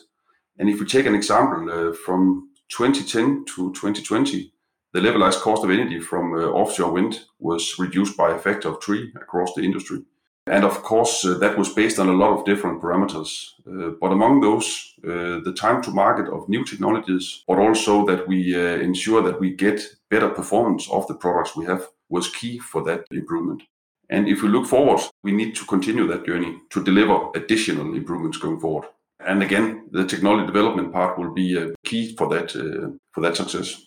And 0.59 0.69
if 0.69 0.81
we 0.81 0.87
take 0.87 1.07
an 1.07 1.15
example 1.15 1.71
uh, 1.71 1.93
from 1.93 2.51
2010 2.71 3.45
to 3.57 3.73
2020, 3.73 4.53
the 4.93 5.01
levelized 5.01 5.41
cost 5.41 5.65
of 5.65 5.71
energy 5.71 6.01
from 6.01 6.33
uh, 6.35 6.47
offshore 6.47 6.93
wind 6.93 7.25
was 7.39 7.79
reduced 7.79 8.17
by 8.17 8.35
a 8.35 8.39
factor 8.39 8.69
of 8.69 8.83
three 8.83 9.13
across 9.17 9.55
the 9.55 9.63
industry. 9.63 10.03
And 10.51 10.65
of 10.65 10.83
course, 10.83 11.25
uh, 11.25 11.39
that 11.39 11.59
was 11.59 11.73
based 11.75 11.99
on 11.99 12.09
a 12.09 12.13
lot 12.13 12.33
of 12.33 12.45
different 12.45 12.81
parameters. 12.81 13.51
Uh, 13.67 13.91
but 14.01 14.13
among 14.13 14.41
those, 14.41 14.95
uh, 15.05 15.41
the 15.45 15.55
time 15.55 15.83
to 15.83 15.91
market 15.91 16.29
of 16.33 16.49
new 16.49 16.65
technologies, 16.65 17.45
but 17.47 17.59
also 17.59 18.07
that 18.07 18.27
we 18.27 18.55
uh, 18.55 18.81
ensure 18.81 19.23
that 19.23 19.41
we 19.41 19.55
get 19.55 19.83
better 20.11 20.29
performance 20.29 20.89
of 20.91 21.07
the 21.07 21.15
products 21.15 21.55
we 21.55 21.67
have, 21.67 21.89
was 22.09 22.31
key 22.31 22.59
for 22.59 22.83
that 22.85 23.05
improvement. 23.11 23.63
And 24.11 24.27
if 24.27 24.43
we 24.43 24.49
look 24.49 24.67
forward, 24.67 25.01
we 25.23 25.33
need 25.33 25.55
to 25.57 25.67
continue 25.67 26.07
that 26.07 26.25
journey 26.25 26.57
to 26.71 26.83
deliver 26.83 27.31
additional 27.35 27.95
improvements 27.95 28.39
going 28.39 28.59
forward. 28.59 28.89
And 29.21 29.43
again, 29.43 29.89
the 29.91 30.07
technology 30.07 30.47
development 30.47 30.93
part 30.93 31.19
will 31.19 31.35
be 31.35 31.59
a 31.59 31.75
key 31.85 32.15
for 32.17 32.29
that 32.29 32.57
uh, 32.57 32.97
for 33.13 33.21
that 33.21 33.37
success. 33.37 33.87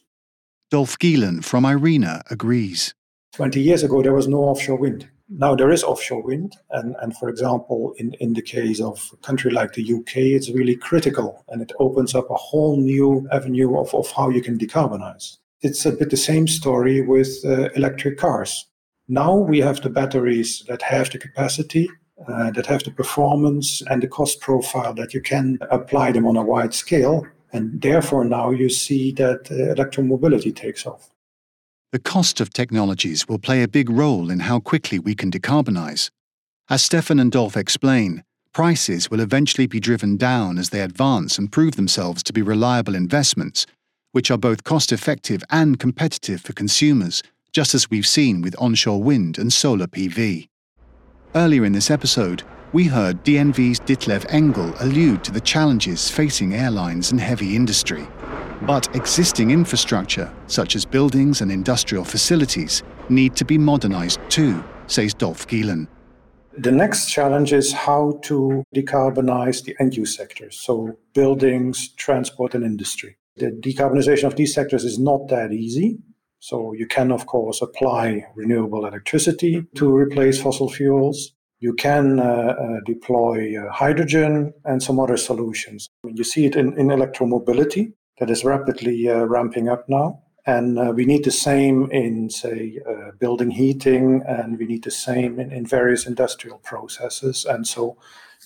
Dolf 0.70 0.98
Gielen 1.00 1.44
from 1.44 1.66
IRENA 1.66 2.22
agrees. 2.30 2.94
20 3.34 3.62
years 3.62 3.84
ago, 3.84 4.02
there 4.02 4.14
was 4.14 4.28
no 4.28 4.40
offshore 4.40 4.78
wind. 4.78 5.10
Now 5.34 5.56
there 5.56 5.72
is 5.72 5.84
offshore 5.84 6.22
wind. 6.22 6.58
And, 6.72 6.96
and 7.02 7.16
for 7.16 7.30
example, 7.30 7.94
in, 7.98 8.14
in 8.16 8.34
the 8.34 8.42
case 8.42 8.82
of 8.82 9.10
a 9.14 9.18
country 9.18 9.50
like 9.50 9.74
the 9.74 9.94
UK, 9.94 10.18
it's 10.18 10.50
really 10.50 10.76
critical 10.76 11.46
and 11.48 11.62
it 11.62 11.72
opens 11.80 12.14
up 12.14 12.30
a 12.30 12.36
whole 12.36 12.76
new 12.76 13.28
avenue 13.32 13.78
of, 13.80 13.94
of 13.96 14.12
how 14.12 14.30
you 14.30 14.42
can 14.42 14.58
decarbonize. 14.58 15.38
It's 15.62 15.86
a 15.86 15.92
bit 15.92 16.10
the 16.10 16.18
same 16.18 16.48
story 16.48 17.02
with 17.02 17.30
uh, 17.46 17.70
electric 17.76 18.18
cars. 18.18 18.66
Now 19.08 19.36
we 19.36 19.60
have 19.60 19.82
the 19.82 19.90
batteries 19.90 20.64
that 20.68 20.82
have 20.82 21.10
the 21.12 21.18
capacity, 21.18 21.90
uh, 22.28 22.52
that 22.52 22.66
have 22.66 22.84
the 22.84 22.92
performance 22.92 23.82
and 23.90 24.04
the 24.04 24.08
cost 24.08 24.42
profile 24.42 24.94
that 24.96 25.14
you 25.14 25.22
can 25.22 25.60
apply 25.70 26.12
them 26.12 26.28
on 26.28 26.36
a 26.36 26.44
wide 26.44 26.74
scale. 26.74 27.26
And 27.54 27.82
therefore, 27.82 28.26
now 28.26 28.52
you 28.52 28.70
see 28.70 29.12
that 29.14 29.52
uh, 29.52 29.76
electromobility 29.76 30.56
takes 30.56 30.86
off. 30.86 31.10
The 31.92 32.00
cost 32.00 32.40
of 32.40 32.54
technologies 32.54 33.28
will 33.28 33.38
play 33.38 33.64
a 33.64 33.68
big 33.68 33.90
role 33.90 34.32
in 34.32 34.40
how 34.40 34.62
quickly 34.62 34.98
we 34.98 35.14
can 35.14 35.30
decarbonize. 35.30 36.10
As 36.70 36.82
Stefan 36.82 37.20
and 37.20 37.30
Dolf 37.30 37.58
explain, 37.58 38.24
prices 38.54 39.12
will 39.12 39.20
eventually 39.20 39.68
be 39.68 39.82
driven 39.82 40.16
down 40.16 40.58
as 40.58 40.70
they 40.70 40.80
advance 40.80 41.38
and 41.38 41.52
prove 41.52 41.76
themselves 41.76 42.24
to 42.24 42.32
be 42.32 42.42
reliable 42.42 42.96
investments, 42.96 43.66
which 44.14 44.32
are 44.32 44.38
both 44.38 44.64
cost 44.64 44.94
effective 44.94 45.44
and 45.50 45.82
competitive 45.82 46.40
for 46.40 46.54
consumers, 46.54 47.24
just 47.52 47.76
as 47.76 47.90
we've 47.90 48.08
seen 48.08 48.42
with 48.42 48.56
onshore 48.58 49.04
wind 49.04 49.38
and 49.38 49.52
solar 49.52 49.88
PV. 49.88 50.48
Earlier 51.36 51.66
in 51.66 51.74
this 51.74 51.92
episode, 51.92 52.44
we 52.72 52.86
heard 52.86 53.22
DNV's 53.26 53.82
Ditlev 53.82 54.26
Engel 54.30 54.74
allude 54.80 55.26
to 55.26 55.32
the 55.34 55.42
challenges 55.42 56.10
facing 56.10 56.54
airlines 56.54 57.12
and 57.12 57.20
heavy 57.20 57.54
industry. 57.54 58.08
But 58.64 58.96
existing 58.96 59.50
infrastructure, 59.50 60.32
such 60.46 60.76
as 60.76 60.86
buildings 60.86 61.42
and 61.42 61.52
industrial 61.52 62.04
facilities, 62.04 62.84
need 63.10 63.36
to 63.38 63.46
be 63.46 63.58
modernized 63.58 64.20
too, 64.30 64.64
says 64.86 65.16
Dolf 65.16 65.48
Gielen. 65.48 65.88
The 66.58 66.72
next 66.72 67.10
challenge 67.10 67.54
is 67.54 67.74
how 67.74 68.20
to 68.24 68.64
decarbonize 68.76 69.64
the 69.64 69.76
end 69.80 69.96
use 69.96 70.16
sectors, 70.16 70.60
so 70.60 70.98
buildings, 71.14 71.90
transport, 71.96 72.54
and 72.54 72.64
industry. 72.64 73.18
The 73.38 73.52
decarbonization 73.52 74.26
of 74.26 74.36
these 74.36 74.54
sectors 74.54 74.84
is 74.84 75.00
not 75.00 75.30
that 75.30 75.54
easy. 75.54 75.98
So 76.40 76.74
you 76.74 76.88
can, 76.88 77.12
of 77.12 77.26
course, 77.26 77.62
apply 77.62 78.26
renewable 78.36 78.86
electricity 78.86 79.66
to 79.76 79.96
replace 79.96 80.42
fossil 80.42 80.70
fuels. 80.70 81.34
You 81.60 81.74
can 81.74 82.20
uh, 82.20 82.24
uh, 82.24 82.80
deploy 82.86 83.56
uh, 83.56 83.72
hydrogen 83.72 84.54
and 84.66 84.84
some 84.84 85.00
other 85.00 85.18
solutions. 85.18 85.88
You 86.04 86.24
see 86.24 86.46
it 86.46 86.56
in, 86.56 86.78
in 86.78 86.88
electromobility 86.88 87.94
that 88.20 88.30
is 88.30 88.44
rapidly 88.44 89.10
uh, 89.10 89.24
ramping 89.24 89.70
up 89.70 89.88
now. 89.90 90.22
And 90.46 90.80
uh, 90.80 90.92
we 90.96 91.06
need 91.06 91.24
the 91.24 91.32
same 91.32 91.90
in, 91.92 92.30
say, 92.30 92.80
uh, 92.88 93.12
building 93.20 93.52
heating, 93.52 94.24
and 94.28 94.58
we 94.58 94.66
need 94.66 94.84
the 94.84 94.92
same 94.92 95.40
in, 95.40 95.52
in 95.52 95.66
various 95.66 96.08
industrial 96.08 96.58
processes. 96.60 97.46
And 97.46 97.68
so 97.68 97.98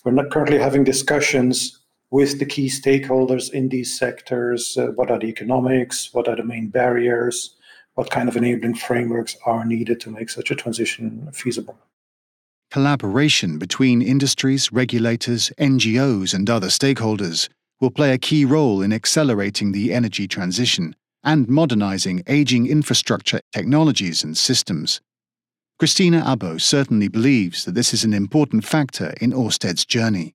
we're 0.04 0.12
not 0.12 0.30
currently 0.30 0.60
having 0.60 0.84
discussions 0.84 1.80
with 2.12 2.40
the 2.40 2.46
key 2.46 2.68
stakeholders 2.68 3.52
in 3.52 3.70
these 3.70 3.98
sectors. 3.98 4.78
what 4.96 5.10
are 5.10 5.20
the 5.20 5.28
economics? 5.28 6.14
What 6.14 6.28
are 6.28 6.36
the 6.36 6.44
main 6.44 6.68
barriers? 6.68 7.56
What 7.96 8.10
kind 8.10 8.28
of 8.28 8.36
enabling 8.36 8.76
frameworks 8.76 9.38
are 9.46 9.66
needed 9.66 10.00
to 10.02 10.10
make 10.10 10.30
such 10.30 10.52
a 10.52 10.56
transition 10.56 11.30
feasible? 11.34 11.78
Collaboration 12.72 13.58
between 13.58 14.02
industries, 14.02 14.72
regulators, 14.72 15.52
NGOs, 15.58 16.34
and 16.34 16.50
other 16.50 16.68
stakeholders 16.68 17.48
will 17.80 17.92
play 17.92 18.14
a 18.14 18.18
key 18.18 18.46
role 18.46 18.82
in 18.82 18.94
accelerating 18.94 19.72
the 19.72 19.94
energy 19.94 20.28
transition 20.28 20.96
and 21.24 21.48
modernizing 21.48 22.24
aging 22.28 22.68
infrastructure 22.68 23.40
technologies 23.52 24.24
and 24.24 24.38
systems. 24.38 25.02
Christina 25.78 26.22
Abo 26.22 26.62
certainly 26.62 27.10
believes 27.10 27.66
that 27.66 27.76
this 27.76 27.94
is 27.94 28.06
an 28.06 28.14
important 28.14 28.64
factor 28.64 29.14
in 29.20 29.34
Ørsted's 29.34 29.86
journey. 29.86 30.34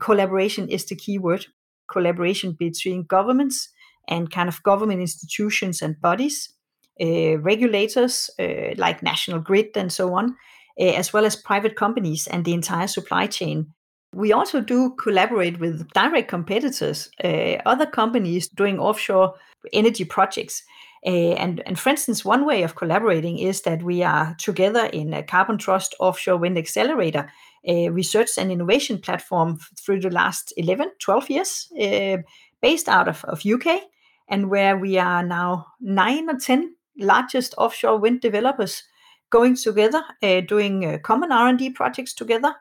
Collaboration 0.00 0.68
is 0.68 0.86
the 0.86 0.96
key 0.96 1.18
word. 1.18 1.46
Collaboration 1.88 2.52
between 2.58 3.04
governments 3.04 3.68
and 4.08 4.30
kind 4.30 4.48
of 4.48 4.62
government 4.64 5.00
institutions 5.00 5.82
and 5.82 6.00
bodies, 6.00 6.52
uh, 7.00 7.38
regulators 7.38 8.30
uh, 8.40 8.74
like 8.76 9.02
National 9.02 9.38
Grid 9.38 9.76
and 9.76 9.92
so 9.92 10.14
on, 10.14 10.36
uh, 10.80 10.84
as 10.84 11.12
well 11.12 11.24
as 11.24 11.36
private 11.36 11.76
companies 11.76 12.26
and 12.26 12.44
the 12.44 12.54
entire 12.54 12.88
supply 12.88 13.28
chain. 13.28 13.72
We 14.14 14.32
also 14.32 14.60
do 14.60 14.90
collaborate 14.90 15.58
with 15.58 15.88
direct 15.92 16.28
competitors, 16.28 17.10
uh, 17.24 17.56
other 17.64 17.86
companies 17.86 18.48
doing 18.48 18.78
offshore 18.78 19.34
energy 19.72 20.04
projects. 20.04 20.62
Uh, 21.04 21.34
and, 21.34 21.62
and 21.66 21.78
for 21.78 21.88
instance, 21.88 22.24
one 22.24 22.46
way 22.46 22.62
of 22.62 22.76
collaborating 22.76 23.38
is 23.38 23.62
that 23.62 23.82
we 23.82 24.02
are 24.02 24.34
together 24.38 24.84
in 24.86 25.12
a 25.14 25.22
Carbon 25.22 25.58
Trust 25.58 25.94
Offshore 25.98 26.36
Wind 26.36 26.58
Accelerator, 26.58 27.28
a 27.64 27.88
research 27.88 28.30
and 28.38 28.52
innovation 28.52 28.98
platform 28.98 29.58
through 29.80 30.00
the 30.00 30.10
last 30.10 30.52
11, 30.56 30.92
12 31.00 31.30
years, 31.30 31.72
uh, 31.80 32.18
based 32.60 32.88
out 32.88 33.08
of, 33.08 33.24
of 33.24 33.44
UK, 33.44 33.82
and 34.28 34.50
where 34.50 34.76
we 34.76 34.98
are 34.98 35.24
now 35.24 35.66
nine 35.80 36.28
or 36.30 36.38
10 36.38 36.74
largest 36.98 37.54
offshore 37.58 37.98
wind 37.98 38.20
developers 38.20 38.84
going 39.30 39.56
together, 39.56 40.04
uh, 40.22 40.40
doing 40.42 40.84
uh, 40.84 40.98
common 40.98 41.32
R&D 41.32 41.70
projects 41.70 42.12
together. 42.12 42.54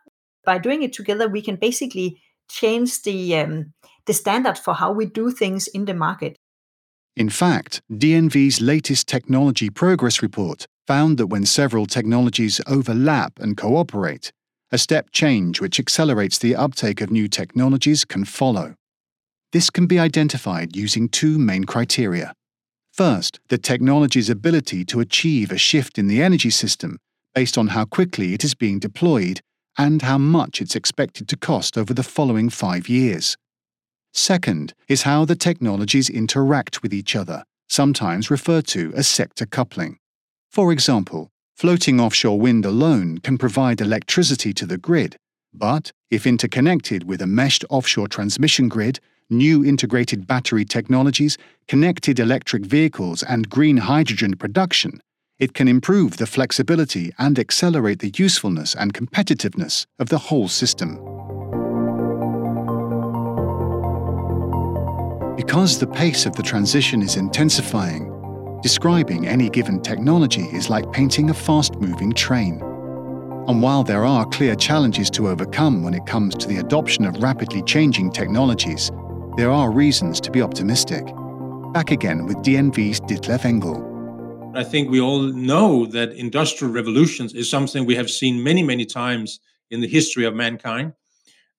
By 0.45 0.57
doing 0.57 0.83
it 0.83 0.93
together, 0.93 1.27
we 1.27 1.41
can 1.41 1.55
basically 1.55 2.21
change 2.49 3.01
the 3.03 3.37
um, 3.37 3.73
the 4.05 4.13
standard 4.13 4.57
for 4.57 4.73
how 4.73 4.91
we 4.91 5.05
do 5.05 5.31
things 5.31 5.67
in 5.67 5.85
the 5.85 5.93
market. 5.93 6.35
In 7.15 7.29
fact, 7.29 7.81
DNV's 7.91 8.61
latest 8.61 9.07
technology 9.07 9.69
progress 9.69 10.21
report 10.21 10.65
found 10.87 11.17
that 11.17 11.27
when 11.27 11.45
several 11.45 11.85
technologies 11.85 12.61
overlap 12.67 13.39
and 13.39 13.57
cooperate, 13.57 14.31
a 14.71 14.77
step 14.77 15.11
change 15.11 15.61
which 15.61 15.79
accelerates 15.79 16.37
the 16.37 16.55
uptake 16.55 17.01
of 17.01 17.11
new 17.11 17.27
technologies 17.27 18.05
can 18.05 18.25
follow. 18.25 18.75
This 19.51 19.69
can 19.69 19.85
be 19.85 19.99
identified 19.99 20.75
using 20.75 21.09
two 21.09 21.37
main 21.37 21.65
criteria 21.65 22.33
First, 22.91 23.39
the 23.47 23.57
technology's 23.57 24.29
ability 24.29 24.83
to 24.85 24.99
achieve 24.99 25.51
a 25.51 25.57
shift 25.57 25.97
in 25.97 26.07
the 26.07 26.21
energy 26.21 26.49
system 26.49 26.97
based 27.33 27.57
on 27.57 27.67
how 27.67 27.85
quickly 27.85 28.33
it 28.33 28.43
is 28.43 28.53
being 28.53 28.79
deployed 28.79 29.39
and 29.77 30.01
how 30.01 30.17
much 30.17 30.61
it's 30.61 30.75
expected 30.75 31.27
to 31.27 31.37
cost 31.37 31.77
over 31.77 31.93
the 31.93 32.03
following 32.03 32.49
five 32.49 32.89
years. 32.89 33.37
Second 34.13 34.73
is 34.87 35.03
how 35.03 35.25
the 35.25 35.35
technologies 35.35 36.09
interact 36.09 36.83
with 36.83 36.93
each 36.93 37.15
other, 37.15 37.43
sometimes 37.69 38.29
referred 38.29 38.67
to 38.67 38.93
as 38.95 39.07
sector 39.07 39.45
coupling. 39.45 39.97
For 40.49 40.71
example, 40.71 41.29
floating 41.55 41.99
offshore 41.99 42.39
wind 42.39 42.65
alone 42.65 43.19
can 43.19 43.37
provide 43.37 43.79
electricity 43.79 44.53
to 44.53 44.65
the 44.65 44.77
grid, 44.77 45.15
but 45.53 45.91
if 46.09 46.27
interconnected 46.27 47.03
with 47.03 47.21
a 47.21 47.27
meshed 47.27 47.63
offshore 47.69 48.07
transmission 48.07 48.67
grid 48.67 48.99
new 49.31 49.63
integrated 49.63 50.27
battery 50.27 50.65
technologies, 50.65 51.37
connected 51.67 52.19
electric 52.19 52.65
vehicles, 52.65 53.23
and 53.23 53.49
green 53.49 53.77
hydrogen 53.77 54.35
production, 54.35 55.01
it 55.41 55.55
can 55.55 55.67
improve 55.67 56.17
the 56.17 56.27
flexibility 56.27 57.11
and 57.17 57.39
accelerate 57.39 57.97
the 57.97 58.13
usefulness 58.15 58.75
and 58.75 58.93
competitiveness 58.93 59.87
of 59.97 60.07
the 60.09 60.17
whole 60.19 60.47
system. 60.47 60.97
Because 65.35 65.79
the 65.79 65.89
pace 65.91 66.27
of 66.27 66.35
the 66.35 66.43
transition 66.43 67.01
is 67.01 67.15
intensifying, 67.15 68.59
describing 68.61 69.27
any 69.27 69.49
given 69.49 69.81
technology 69.81 70.43
is 70.53 70.69
like 70.69 70.91
painting 70.91 71.31
a 71.31 71.33
fast 71.33 71.75
moving 71.77 72.13
train. 72.13 72.61
And 73.47 73.63
while 73.63 73.83
there 73.83 74.05
are 74.05 74.27
clear 74.27 74.55
challenges 74.55 75.09
to 75.11 75.27
overcome 75.27 75.81
when 75.81 75.95
it 75.95 76.05
comes 76.05 76.35
to 76.35 76.47
the 76.47 76.57
adoption 76.57 77.03
of 77.03 77.17
rapidly 77.23 77.63
changing 77.63 78.11
technologies, 78.11 78.91
there 79.37 79.49
are 79.49 79.71
reasons 79.71 80.21
to 80.21 80.29
be 80.29 80.43
optimistic. 80.43 81.03
Back 81.73 81.89
again 81.89 82.27
with 82.27 82.37
DNV's 82.37 83.01
Ditlev 83.01 83.43
Engel. 83.43 83.90
I 84.53 84.63
think 84.63 84.89
we 84.89 85.01
all 85.01 85.21
know 85.21 85.85
that 85.87 86.13
industrial 86.13 86.73
revolutions 86.73 87.33
is 87.33 87.49
something 87.49 87.85
we 87.85 87.95
have 87.95 88.09
seen 88.09 88.43
many, 88.43 88.63
many 88.63 88.85
times 88.85 89.39
in 89.69 89.81
the 89.81 89.87
history 89.87 90.25
of 90.25 90.35
mankind, 90.35 90.93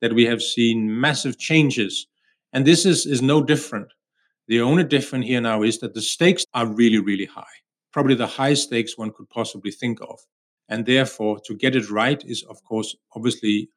that 0.01 0.13
we 0.13 0.27
have 0.27 0.43
seen 0.43 1.01
massive 1.01 1.39
changes. 1.39 2.07
And 2.53 2.67
this 2.67 2.85
is, 2.85 3.07
is 3.07 3.23
no 3.23 3.43
different. 3.43 3.89
The 4.49 4.61
only 4.61 4.85
difference 4.85 5.27
here 5.27 5.41
now 5.41 5.63
is 5.63 5.79
that 5.79 5.95
the 5.95 6.03
stakes 6.03 6.45
are 6.55 6.67
really, 6.67 6.99
really 6.99 7.27
high, 7.27 7.57
probably 7.93 8.15
the 8.15 8.27
highest 8.27 8.65
stakes 8.65 8.99
one 8.99 9.13
could 9.13 9.31
possibly 9.31 9.71
think 9.71 10.01
of. 10.03 10.19
And 10.69 10.85
therefore, 10.85 11.41
to 11.47 11.55
get 11.55 11.77
it 11.77 11.91
right 11.91 12.23
is, 12.25 12.43
of 12.45 12.63
course, 12.65 12.95
obviously 13.15 13.71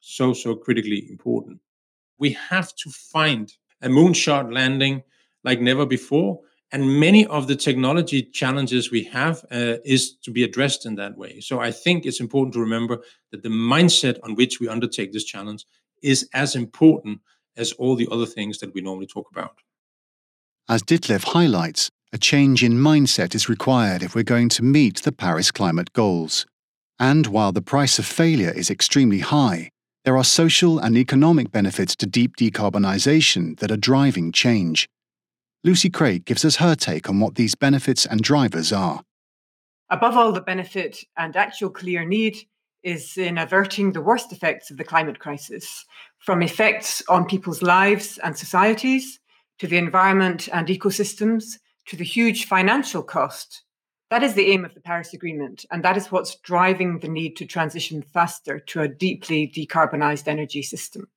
so, 0.00 0.32
so 0.32 0.54
critically 0.54 1.08
important 1.10 1.60
we 2.22 2.30
have 2.30 2.72
to 2.76 2.88
find 2.88 3.52
a 3.82 3.88
moonshot 3.88 4.54
landing 4.54 5.02
like 5.42 5.60
never 5.60 5.84
before. 5.84 6.38
And 6.72 6.98
many 6.98 7.26
of 7.26 7.48
the 7.48 7.56
technology 7.56 8.22
challenges 8.22 8.90
we 8.90 9.04
have 9.04 9.44
uh, 9.50 9.76
is 9.84 10.16
to 10.24 10.30
be 10.30 10.42
addressed 10.42 10.86
in 10.86 10.94
that 10.94 11.18
way. 11.18 11.38
So 11.40 11.60
I 11.60 11.70
think 11.70 12.06
it's 12.06 12.18
important 12.18 12.54
to 12.54 12.60
remember 12.60 13.02
that 13.30 13.42
the 13.42 13.50
mindset 13.50 14.18
on 14.22 14.34
which 14.34 14.58
we 14.58 14.68
undertake 14.68 15.12
this 15.12 15.24
challenge 15.24 15.66
is 16.02 16.28
as 16.32 16.56
important 16.56 17.20
as 17.58 17.72
all 17.72 17.94
the 17.94 18.08
other 18.10 18.24
things 18.24 18.58
that 18.58 18.72
we 18.72 18.80
normally 18.80 19.06
talk 19.06 19.28
about. 19.30 19.58
As 20.66 20.82
Ditlev 20.82 21.24
highlights, 21.24 21.90
a 22.12 22.18
change 22.18 22.64
in 22.64 22.72
mindset 22.74 23.34
is 23.34 23.48
required 23.48 24.02
if 24.02 24.14
we're 24.14 24.22
going 24.22 24.48
to 24.50 24.62
meet 24.62 25.02
the 25.02 25.12
Paris 25.12 25.50
climate 25.50 25.92
goals. 25.92 26.46
And 26.98 27.26
while 27.26 27.52
the 27.52 27.62
price 27.62 27.98
of 27.98 28.06
failure 28.06 28.52
is 28.52 28.70
extremely 28.70 29.18
high, 29.18 29.70
there 30.04 30.16
are 30.16 30.24
social 30.24 30.78
and 30.78 30.96
economic 30.96 31.52
benefits 31.52 31.94
to 31.96 32.06
deep 32.06 32.36
decarbonisation 32.36 33.58
that 33.60 33.70
are 33.70 33.76
driving 33.76 34.32
change. 34.32 34.88
Lucy 35.64 35.88
Craig 35.88 36.24
gives 36.24 36.44
us 36.44 36.56
her 36.56 36.74
take 36.74 37.08
on 37.08 37.20
what 37.20 37.36
these 37.36 37.54
benefits 37.54 38.04
and 38.04 38.20
drivers 38.20 38.72
are. 38.72 39.02
Above 39.90 40.16
all, 40.16 40.32
the 40.32 40.40
benefit 40.40 41.04
and 41.16 41.36
actual 41.36 41.70
clear 41.70 42.04
need 42.04 42.36
is 42.82 43.16
in 43.16 43.38
averting 43.38 43.92
the 43.92 44.00
worst 44.00 44.32
effects 44.32 44.70
of 44.70 44.76
the 44.76 44.84
climate 44.84 45.20
crisis, 45.20 45.84
from 46.18 46.42
effects 46.42 47.02
on 47.08 47.26
people's 47.26 47.62
lives 47.62 48.18
and 48.24 48.36
societies, 48.36 49.20
to 49.58 49.68
the 49.68 49.76
environment 49.76 50.48
and 50.52 50.66
ecosystems, 50.66 51.44
to 51.86 51.96
the 51.96 52.04
huge 52.04 52.46
financial 52.46 53.02
cost. 53.02 53.62
That 54.10 54.24
is 54.24 54.34
the 54.34 54.50
aim 54.50 54.64
of 54.64 54.74
the 54.74 54.80
Paris 54.80 55.14
Agreement, 55.14 55.64
and 55.70 55.84
that 55.84 55.96
is 55.96 56.10
what's 56.10 56.36
driving 56.36 56.98
the 56.98 57.08
need 57.08 57.36
to 57.36 57.46
transition 57.46 58.02
faster 58.02 58.58
to 58.58 58.80
a 58.80 58.88
deeply 58.88 59.46
decarbonized 59.46 60.26
energy 60.26 60.62
system. 60.62 61.08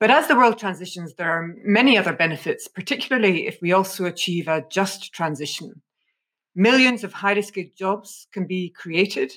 But 0.00 0.10
as 0.10 0.28
the 0.28 0.36
world 0.36 0.58
transitions, 0.58 1.14
there 1.14 1.30
are 1.30 1.54
many 1.62 1.98
other 1.98 2.14
benefits, 2.14 2.66
particularly 2.66 3.46
if 3.46 3.60
we 3.60 3.72
also 3.72 4.06
achieve 4.06 4.48
a 4.48 4.64
just 4.70 5.12
transition. 5.12 5.82
Millions 6.56 7.04
of 7.04 7.12
high 7.12 7.34
risk 7.34 7.54
jobs 7.76 8.26
can 8.32 8.46
be 8.46 8.70
created, 8.70 9.30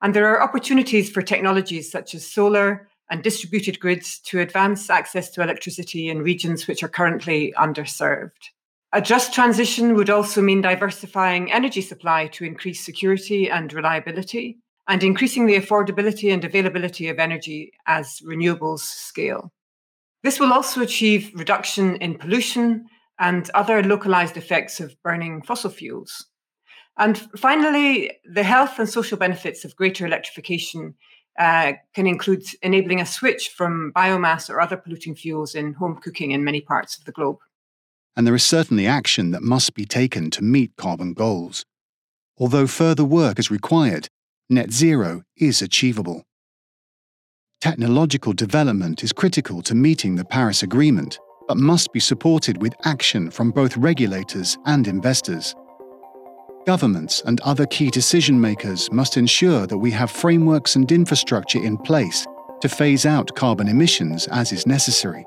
and 0.00 0.14
there 0.14 0.28
are 0.28 0.40
opportunities 0.40 1.10
for 1.10 1.20
technologies 1.20 1.90
such 1.90 2.14
as 2.14 2.24
solar 2.24 2.88
and 3.10 3.24
distributed 3.24 3.80
grids 3.80 4.20
to 4.20 4.38
advance 4.38 4.88
access 4.88 5.30
to 5.30 5.42
electricity 5.42 6.08
in 6.08 6.22
regions 6.22 6.68
which 6.68 6.84
are 6.84 6.88
currently 6.88 7.52
underserved. 7.58 8.52
A 8.92 9.02
just 9.02 9.34
transition 9.34 9.94
would 9.94 10.10
also 10.10 10.40
mean 10.40 10.60
diversifying 10.60 11.50
energy 11.50 11.82
supply 11.82 12.28
to 12.28 12.44
increase 12.44 12.84
security 12.86 13.50
and 13.50 13.72
reliability, 13.72 14.58
and 14.86 15.02
increasing 15.02 15.46
the 15.46 15.56
affordability 15.56 16.32
and 16.32 16.44
availability 16.44 17.08
of 17.08 17.18
energy 17.18 17.72
as 17.86 18.20
renewables 18.24 18.80
scale. 18.80 19.52
This 20.22 20.40
will 20.40 20.52
also 20.52 20.80
achieve 20.80 21.30
reduction 21.34 21.96
in 21.96 22.18
pollution 22.18 22.86
and 23.18 23.48
other 23.50 23.82
localized 23.82 24.36
effects 24.36 24.80
of 24.80 24.94
burning 25.02 25.42
fossil 25.42 25.70
fuels. 25.70 26.26
And 26.96 27.18
finally, 27.36 28.12
the 28.24 28.42
health 28.42 28.78
and 28.78 28.88
social 28.88 29.16
benefits 29.16 29.64
of 29.64 29.76
greater 29.76 30.04
electrification 30.04 30.94
uh, 31.38 31.74
can 31.94 32.08
include 32.08 32.42
enabling 32.62 33.00
a 33.00 33.06
switch 33.06 33.50
from 33.50 33.92
biomass 33.94 34.50
or 34.50 34.60
other 34.60 34.76
polluting 34.76 35.14
fuels 35.14 35.54
in 35.54 35.74
home 35.74 36.00
cooking 36.02 36.32
in 36.32 36.42
many 36.42 36.60
parts 36.60 36.98
of 36.98 37.04
the 37.04 37.12
globe. 37.12 37.36
And 38.16 38.26
there 38.26 38.34
is 38.34 38.42
certainly 38.42 38.88
action 38.88 39.30
that 39.30 39.42
must 39.42 39.74
be 39.74 39.84
taken 39.84 40.30
to 40.30 40.42
meet 40.42 40.72
carbon 40.76 41.12
goals. 41.12 41.64
Although 42.36 42.66
further 42.66 43.04
work 43.04 43.38
is 43.38 43.50
required, 43.50 44.08
net 44.50 44.72
zero 44.72 45.22
is 45.36 45.62
achievable. 45.62 46.24
Technological 47.60 48.32
development 48.32 49.02
is 49.02 49.12
critical 49.12 49.62
to 49.62 49.74
meeting 49.74 50.14
the 50.14 50.24
Paris 50.24 50.62
Agreement, 50.62 51.18
but 51.48 51.56
must 51.56 51.92
be 51.92 51.98
supported 51.98 52.62
with 52.62 52.72
action 52.84 53.32
from 53.32 53.50
both 53.50 53.76
regulators 53.76 54.56
and 54.66 54.86
investors. 54.86 55.56
Governments 56.66 57.20
and 57.26 57.40
other 57.40 57.66
key 57.66 57.90
decision 57.90 58.40
makers 58.40 58.88
must 58.92 59.16
ensure 59.16 59.66
that 59.66 59.76
we 59.76 59.90
have 59.90 60.08
frameworks 60.08 60.76
and 60.76 60.92
infrastructure 60.92 61.60
in 61.60 61.76
place 61.78 62.24
to 62.60 62.68
phase 62.68 63.04
out 63.04 63.34
carbon 63.34 63.66
emissions 63.66 64.28
as 64.28 64.52
is 64.52 64.64
necessary. 64.64 65.24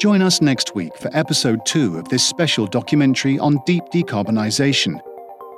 Join 0.00 0.20
us 0.20 0.40
next 0.40 0.74
week 0.74 0.96
for 0.98 1.16
episode 1.16 1.64
2 1.64 1.96
of 1.96 2.08
this 2.08 2.26
special 2.26 2.66
documentary 2.66 3.38
on 3.38 3.60
deep 3.66 3.84
decarbonisation 3.92 5.00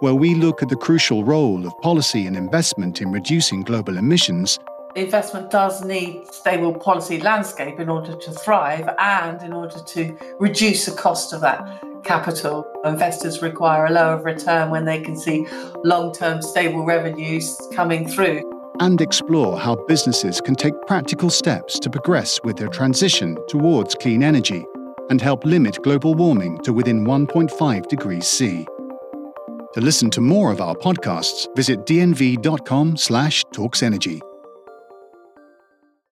where 0.00 0.14
we 0.14 0.34
look 0.34 0.62
at 0.62 0.68
the 0.68 0.76
crucial 0.76 1.24
role 1.24 1.66
of 1.66 1.78
policy 1.80 2.26
and 2.26 2.36
investment 2.36 3.00
in 3.00 3.10
reducing 3.12 3.62
global 3.62 3.96
emissions. 3.98 4.58
Investment 4.94 5.50
does 5.50 5.84
need 5.84 6.26
stable 6.32 6.72
policy 6.72 7.20
landscape 7.20 7.78
in 7.78 7.88
order 7.88 8.16
to 8.16 8.32
thrive 8.32 8.88
and 8.98 9.42
in 9.42 9.52
order 9.52 9.78
to 9.78 10.16
reduce 10.40 10.86
the 10.86 10.92
cost 10.92 11.34
of 11.34 11.42
that 11.42 11.82
capital. 12.02 12.66
Investors 12.84 13.42
require 13.42 13.86
a 13.86 13.90
lower 13.90 14.22
return 14.22 14.70
when 14.70 14.86
they 14.86 15.00
can 15.00 15.16
see 15.16 15.46
long 15.84 16.12
term 16.14 16.40
stable 16.40 16.84
revenues 16.84 17.60
coming 17.74 18.08
through. 18.08 18.42
And 18.80 19.00
explore 19.00 19.58
how 19.58 19.76
businesses 19.86 20.40
can 20.40 20.54
take 20.54 20.74
practical 20.86 21.30
steps 21.30 21.78
to 21.80 21.90
progress 21.90 22.40
with 22.42 22.56
their 22.56 22.68
transition 22.68 23.36
towards 23.48 23.94
clean 23.94 24.22
energy 24.22 24.64
and 25.10 25.20
help 25.20 25.44
limit 25.44 25.82
global 25.82 26.14
warming 26.14 26.58
to 26.58 26.72
within 26.72 27.04
1.5 27.04 27.88
degrees 27.88 28.26
C. 28.26 28.66
To 29.76 29.82
listen 29.82 30.08
to 30.12 30.22
more 30.22 30.50
of 30.52 30.62
our 30.62 30.74
podcasts, 30.74 31.54
visit 31.54 31.84
dnv.com 31.84 32.96
slash 32.96 33.44
talksenergy. 33.52 34.22